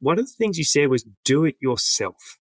One 0.00 0.18
of 0.18 0.26
the 0.26 0.32
things 0.32 0.58
you 0.58 0.64
said 0.64 0.88
was 0.88 1.06
do 1.24 1.46
it 1.46 1.56
yourself. 1.60 2.38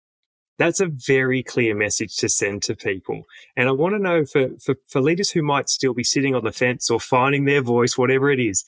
That's 0.58 0.80
a 0.80 0.86
very 0.88 1.42
clear 1.42 1.74
message 1.74 2.16
to 2.16 2.28
send 2.28 2.62
to 2.64 2.74
people. 2.74 3.24
And 3.56 3.68
I 3.68 3.72
want 3.72 3.94
to 3.94 3.98
know 3.98 4.24
for, 4.24 4.48
for, 4.60 4.74
for 4.88 5.00
leaders 5.00 5.30
who 5.30 5.42
might 5.42 5.68
still 5.68 5.94
be 5.94 6.04
sitting 6.04 6.34
on 6.34 6.44
the 6.44 6.52
fence 6.52 6.90
or 6.90 6.98
finding 6.98 7.44
their 7.44 7.62
voice, 7.62 7.96
whatever 7.96 8.30
it 8.30 8.40
is, 8.40 8.64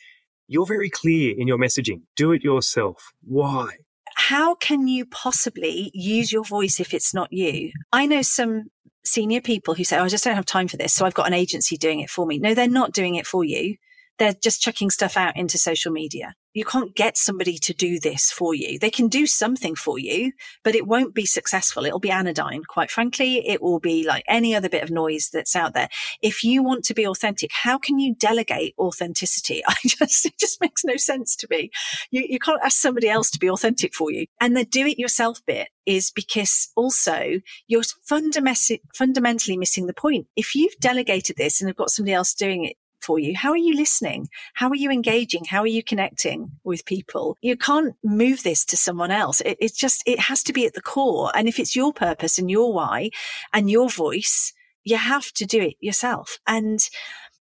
you're 0.46 0.66
very 0.66 0.90
clear 0.90 1.34
in 1.36 1.48
your 1.48 1.58
messaging. 1.58 2.02
Do 2.16 2.32
it 2.32 2.44
yourself. 2.44 3.12
Why? 3.22 3.70
How 4.16 4.54
can 4.54 4.86
you 4.88 5.06
possibly 5.06 5.90
use 5.94 6.32
your 6.32 6.44
voice 6.44 6.80
if 6.80 6.94
it's 6.94 7.12
not 7.12 7.32
you? 7.32 7.72
I 7.92 8.06
know 8.06 8.22
some 8.22 8.64
senior 9.04 9.40
people 9.40 9.74
who 9.74 9.84
say, 9.84 9.98
oh, 9.98 10.04
I 10.04 10.08
just 10.08 10.24
don't 10.24 10.36
have 10.36 10.46
time 10.46 10.68
for 10.68 10.76
this. 10.76 10.92
So 10.92 11.06
I've 11.06 11.14
got 11.14 11.26
an 11.26 11.34
agency 11.34 11.76
doing 11.76 12.00
it 12.00 12.10
for 12.10 12.26
me. 12.26 12.38
No, 12.38 12.54
they're 12.54 12.68
not 12.68 12.92
doing 12.92 13.16
it 13.16 13.26
for 13.26 13.44
you 13.44 13.76
they're 14.20 14.34
just 14.34 14.60
chucking 14.60 14.90
stuff 14.90 15.16
out 15.16 15.36
into 15.36 15.58
social 15.58 15.90
media. 15.90 16.34
You 16.52 16.64
can't 16.64 16.96
get 16.96 17.16
somebody 17.16 17.58
to 17.58 17.72
do 17.72 18.00
this 18.00 18.32
for 18.32 18.54
you. 18.54 18.78
They 18.78 18.90
can 18.90 19.08
do 19.08 19.26
something 19.26 19.76
for 19.76 19.98
you, 19.98 20.32
but 20.64 20.74
it 20.74 20.86
won't 20.86 21.14
be 21.14 21.24
successful. 21.26 21.84
It'll 21.84 22.00
be 22.00 22.10
anodyne. 22.10 22.64
Quite 22.64 22.90
frankly, 22.90 23.46
it 23.46 23.62
will 23.62 23.78
be 23.78 24.04
like 24.04 24.24
any 24.26 24.54
other 24.54 24.68
bit 24.68 24.82
of 24.82 24.90
noise 24.90 25.30
that's 25.32 25.54
out 25.54 25.74
there. 25.74 25.88
If 26.22 26.42
you 26.42 26.62
want 26.62 26.84
to 26.86 26.94
be 26.94 27.06
authentic, 27.06 27.50
how 27.52 27.78
can 27.78 27.98
you 28.00 28.14
delegate 28.14 28.74
authenticity? 28.78 29.62
I 29.68 29.74
just, 29.86 30.26
it 30.26 30.38
just 30.38 30.60
makes 30.60 30.84
no 30.84 30.96
sense 30.96 31.36
to 31.36 31.46
me. 31.50 31.70
You, 32.10 32.26
you 32.28 32.38
can't 32.38 32.62
ask 32.64 32.78
somebody 32.78 33.08
else 33.08 33.30
to 33.30 33.38
be 33.38 33.48
authentic 33.48 33.94
for 33.94 34.10
you. 34.10 34.26
And 34.40 34.56
the 34.56 34.64
do 34.64 34.86
it 34.86 34.98
yourself 34.98 35.40
bit 35.46 35.68
is 35.86 36.10
because 36.10 36.68
also 36.76 37.40
you're 37.66 37.82
fundamentally, 38.04 38.82
fundamentally 38.94 39.56
missing 39.56 39.86
the 39.86 39.94
point. 39.94 40.26
If 40.36 40.54
you've 40.54 40.76
delegated 40.80 41.36
this 41.36 41.60
and 41.60 41.68
have 41.68 41.76
got 41.76 41.90
somebody 41.90 42.14
else 42.14 42.34
doing 42.34 42.64
it 42.64 42.76
for 43.02 43.18
you? 43.18 43.36
How 43.36 43.50
are 43.50 43.56
you 43.56 43.74
listening? 43.74 44.28
How 44.54 44.68
are 44.68 44.76
you 44.76 44.90
engaging? 44.90 45.44
How 45.44 45.60
are 45.60 45.66
you 45.66 45.82
connecting 45.82 46.52
with 46.64 46.84
people? 46.84 47.36
You 47.40 47.56
can't 47.56 47.94
move 48.04 48.42
this 48.42 48.64
to 48.66 48.76
someone 48.76 49.10
else. 49.10 49.40
It, 49.42 49.58
it's 49.60 49.76
just, 49.76 50.02
it 50.06 50.20
has 50.20 50.42
to 50.44 50.52
be 50.52 50.66
at 50.66 50.74
the 50.74 50.82
core. 50.82 51.30
And 51.34 51.48
if 51.48 51.58
it's 51.58 51.76
your 51.76 51.92
purpose 51.92 52.38
and 52.38 52.50
your 52.50 52.72
why 52.72 53.10
and 53.52 53.70
your 53.70 53.88
voice, 53.88 54.52
you 54.84 54.96
have 54.96 55.32
to 55.32 55.46
do 55.46 55.60
it 55.60 55.76
yourself. 55.80 56.38
And 56.46 56.80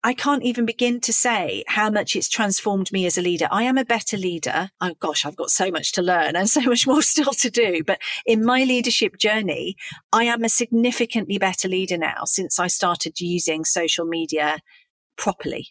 I 0.05 0.15
can't 0.15 0.45
even 0.45 0.65
begin 0.65 1.01
to 1.01 1.13
say 1.13 1.65
how 1.67 1.91
much 1.91 2.15
it's 2.15 2.29
transformed 2.29 2.93
me 2.93 3.05
as 3.05 3.19
a 3.19 3.23
leader. 3.23 3.49
I 3.51 3.65
am 3.65 3.77
a 3.77 3.85
better 3.85 4.17
leader. 4.17 4.71
Oh 4.81 4.95
gosh, 5.01 5.27
I've 5.27 5.37
got 5.37 5.51
so 5.51 5.71
much 5.73 5.93
to 5.93 6.03
learn 6.03 6.37
and 6.37 6.49
so 6.51 6.61
much 6.63 6.87
more 6.87 7.03
still 7.03 7.33
to 7.33 7.51
do. 7.51 7.83
But 7.85 8.01
in 8.25 8.45
my 8.45 8.63
leadership 8.63 9.19
journey, 9.19 9.77
I 10.13 10.25
am 10.25 10.45
a 10.45 10.49
significantly 10.49 11.39
better 11.39 11.69
leader 11.69 11.99
now 11.99 12.25
since 12.25 12.61
I 12.61 12.69
started 12.69 13.21
using 13.21 13.65
social 13.65 14.05
media 14.05 14.59
properly, 15.19 15.69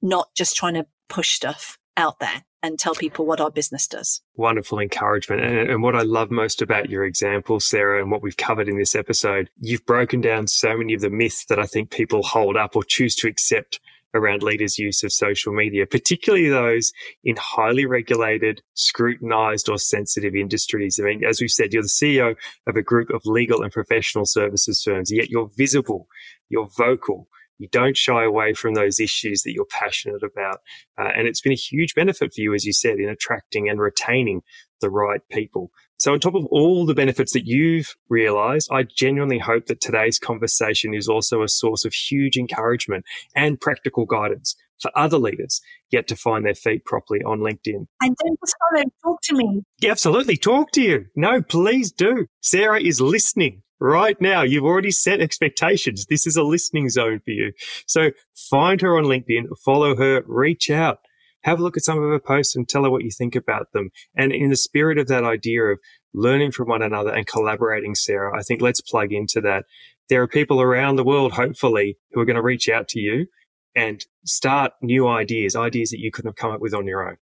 not 0.00 0.28
just 0.36 0.54
trying 0.54 0.74
to 0.74 0.86
push 1.08 1.34
stuff 1.34 1.78
out 1.96 2.20
there 2.20 2.44
and 2.62 2.78
tell 2.78 2.94
people 2.94 3.26
what 3.26 3.40
our 3.40 3.50
business 3.50 3.88
does. 3.88 4.22
Wonderful 4.36 4.78
encouragement. 4.78 5.42
And, 5.42 5.70
and, 5.70 5.82
what 5.82 5.96
I 5.96 6.02
love 6.02 6.30
most 6.30 6.62
about 6.62 6.88
your 6.88 7.04
example, 7.04 7.58
Sarah, 7.58 8.00
and 8.00 8.10
what 8.10 8.22
we've 8.22 8.36
covered 8.36 8.68
in 8.68 8.78
this 8.78 8.94
episode, 8.94 9.50
you've 9.60 9.84
broken 9.84 10.20
down 10.20 10.46
so 10.46 10.76
many 10.76 10.94
of 10.94 11.00
the 11.00 11.10
myths 11.10 11.44
that 11.46 11.58
I 11.58 11.66
think 11.66 11.90
people 11.90 12.22
hold 12.22 12.56
up 12.56 12.76
or 12.76 12.84
choose 12.84 13.16
to 13.16 13.28
accept 13.28 13.80
around 14.14 14.42
leaders' 14.42 14.78
use 14.78 15.02
of 15.02 15.12
social 15.12 15.52
media, 15.52 15.86
particularly 15.86 16.48
those 16.48 16.92
in 17.24 17.34
highly 17.36 17.86
regulated, 17.86 18.62
scrutinized, 18.74 19.68
or 19.68 19.78
sensitive 19.78 20.34
industries. 20.34 21.00
I 21.00 21.04
mean, 21.04 21.24
as 21.24 21.40
we've 21.40 21.50
said, 21.50 21.72
you're 21.72 21.82
the 21.82 21.88
CEO 21.88 22.36
of 22.66 22.76
a 22.76 22.82
group 22.82 23.10
of 23.10 23.22
legal 23.24 23.62
and 23.62 23.72
professional 23.72 24.26
services 24.26 24.82
firms, 24.84 25.10
yet 25.10 25.30
you're 25.30 25.50
visible, 25.56 26.08
you're 26.48 26.68
vocal, 26.76 27.28
you 27.62 27.68
don't 27.70 27.96
shy 27.96 28.24
away 28.24 28.54
from 28.54 28.74
those 28.74 28.98
issues 28.98 29.42
that 29.42 29.52
you're 29.52 29.64
passionate 29.64 30.22
about. 30.22 30.58
Uh, 30.98 31.08
and 31.14 31.28
it's 31.28 31.40
been 31.40 31.52
a 31.52 31.56
huge 31.56 31.94
benefit 31.94 32.34
for 32.34 32.40
you, 32.40 32.52
as 32.54 32.64
you 32.64 32.72
said, 32.72 32.98
in 32.98 33.08
attracting 33.08 33.68
and 33.68 33.80
retaining 33.80 34.42
the 34.80 34.90
right 34.90 35.20
people. 35.30 35.70
So 35.98 36.12
on 36.12 36.18
top 36.18 36.34
of 36.34 36.44
all 36.46 36.84
the 36.84 36.94
benefits 36.94 37.32
that 37.34 37.46
you've 37.46 37.94
realized, 38.08 38.68
I 38.72 38.82
genuinely 38.82 39.38
hope 39.38 39.66
that 39.66 39.80
today's 39.80 40.18
conversation 40.18 40.92
is 40.92 41.06
also 41.06 41.42
a 41.42 41.48
source 41.48 41.84
of 41.84 41.94
huge 41.94 42.36
encouragement 42.36 43.04
and 43.36 43.60
practical 43.60 44.06
guidance 44.06 44.56
for 44.80 44.90
other 44.98 45.18
leaders 45.18 45.60
yet 45.92 46.08
to 46.08 46.16
find 46.16 46.44
their 46.44 46.56
feet 46.56 46.84
properly 46.84 47.22
on 47.22 47.38
LinkedIn. 47.38 47.86
And 48.00 48.16
don't 48.16 48.40
just 48.40 48.56
follow, 48.58 48.82
talk 49.04 49.20
to 49.22 49.36
me. 49.36 49.62
Yeah, 49.80 49.92
absolutely. 49.92 50.36
Talk 50.36 50.72
to 50.72 50.82
you. 50.82 51.06
No, 51.14 51.40
please 51.40 51.92
do. 51.92 52.26
Sarah 52.40 52.82
is 52.82 53.00
listening 53.00 53.62
right 53.82 54.18
now. 54.20 54.42
You've 54.42 54.64
already 54.64 54.92
set 54.92 55.20
expectations. 55.20 56.06
This 56.06 56.26
is 56.26 56.36
a 56.36 56.42
listening 56.42 56.88
zone 56.88 57.20
for 57.24 57.32
you. 57.32 57.52
So 57.86 58.10
find 58.34 58.80
her 58.80 58.96
on 58.96 59.04
LinkedIn, 59.04 59.46
follow 59.64 59.96
her, 59.96 60.22
reach 60.26 60.70
out, 60.70 61.00
have 61.42 61.58
a 61.58 61.62
look 61.62 61.76
at 61.76 61.82
some 61.82 61.98
of 61.98 62.08
her 62.08 62.20
posts 62.20 62.54
and 62.54 62.68
tell 62.68 62.84
her 62.84 62.90
what 62.90 63.02
you 63.02 63.10
think 63.10 63.34
about 63.34 63.72
them. 63.72 63.90
And 64.14 64.32
in 64.32 64.50
the 64.50 64.56
spirit 64.56 64.98
of 64.98 65.08
that 65.08 65.24
idea 65.24 65.62
of 65.64 65.80
learning 66.14 66.52
from 66.52 66.68
one 66.68 66.82
another 66.82 67.10
and 67.12 67.26
collaborating, 67.26 67.94
Sarah, 67.94 68.38
I 68.38 68.42
think 68.42 68.62
let's 68.62 68.80
plug 68.80 69.12
into 69.12 69.40
that. 69.40 69.64
There 70.08 70.22
are 70.22 70.28
people 70.28 70.60
around 70.60 70.96
the 70.96 71.04
world, 71.04 71.32
hopefully, 71.32 71.96
who 72.12 72.20
are 72.20 72.24
going 72.24 72.36
to 72.36 72.42
reach 72.42 72.68
out 72.68 72.86
to 72.88 73.00
you 73.00 73.26
and 73.74 74.04
start 74.24 74.72
new 74.82 75.08
ideas, 75.08 75.56
ideas 75.56 75.90
that 75.90 76.00
you 76.00 76.12
couldn't 76.12 76.28
have 76.28 76.36
come 76.36 76.52
up 76.52 76.60
with 76.60 76.74
on 76.74 76.86
your 76.86 77.08
own. 77.08 77.16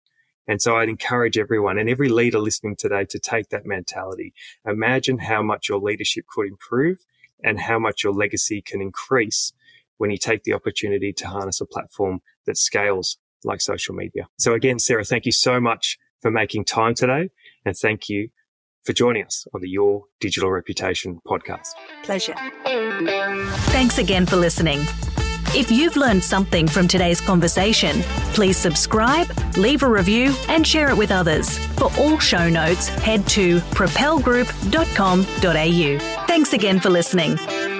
And 0.49 0.59
so 0.59 0.77
I'd 0.77 0.89
encourage 0.89 1.37
everyone 1.37 1.77
and 1.77 1.87
every 1.87 2.09
leader 2.09 2.39
listening 2.39 2.75
today 2.75 3.05
to 3.05 3.19
take 3.19 3.49
that 3.49 3.67
mentality. 3.67 4.33
Imagine 4.65 5.19
how 5.19 5.43
much 5.43 5.69
your 5.69 5.79
leadership 5.79 6.25
could 6.27 6.47
improve 6.47 7.05
and 7.43 7.59
how 7.59 7.77
much 7.77 8.03
your 8.03 8.13
legacy 8.13 8.59
can 8.61 8.81
increase 8.81 9.53
when 9.97 10.09
you 10.09 10.17
take 10.17 10.43
the 10.43 10.53
opportunity 10.53 11.13
to 11.13 11.27
harness 11.27 11.61
a 11.61 11.67
platform 11.67 12.21
that 12.47 12.57
scales 12.57 13.17
like 13.43 13.61
social 13.61 13.93
media. 13.93 14.27
So 14.39 14.53
again, 14.55 14.79
Sarah, 14.79 15.05
thank 15.05 15.27
you 15.27 15.31
so 15.31 15.59
much 15.61 15.99
for 16.19 16.31
making 16.31 16.65
time 16.65 16.95
today. 16.95 17.29
And 17.63 17.77
thank 17.77 18.09
you 18.09 18.29
for 18.83 18.93
joining 18.93 19.25
us 19.25 19.45
on 19.53 19.61
the 19.61 19.69
Your 19.69 20.05
Digital 20.19 20.49
Reputation 20.49 21.19
podcast. 21.27 21.73
Pleasure. 22.01 22.33
Thanks 22.65 23.99
again 23.99 24.25
for 24.25 24.35
listening. 24.35 24.79
If 25.55 25.71
you've 25.71 25.95
learned 25.95 26.23
something 26.23 26.67
from 26.67 26.87
today's 26.87 27.19
conversation, 27.19 28.01
please 28.33 28.55
subscribe, 28.55 29.27
leave 29.57 29.81
a 29.81 29.89
review, 29.89 30.31
and 30.47 30.65
share 30.65 30.89
it 30.89 30.97
with 30.97 31.11
others. 31.11 31.57
For 31.75 31.91
all 31.97 32.19
show 32.19 32.47
notes, 32.49 32.89
head 32.89 33.25
to 33.29 33.57
propelgroup.com.au. 33.59 36.25
Thanks 36.27 36.53
again 36.53 36.79
for 36.79 36.91
listening. 36.91 37.78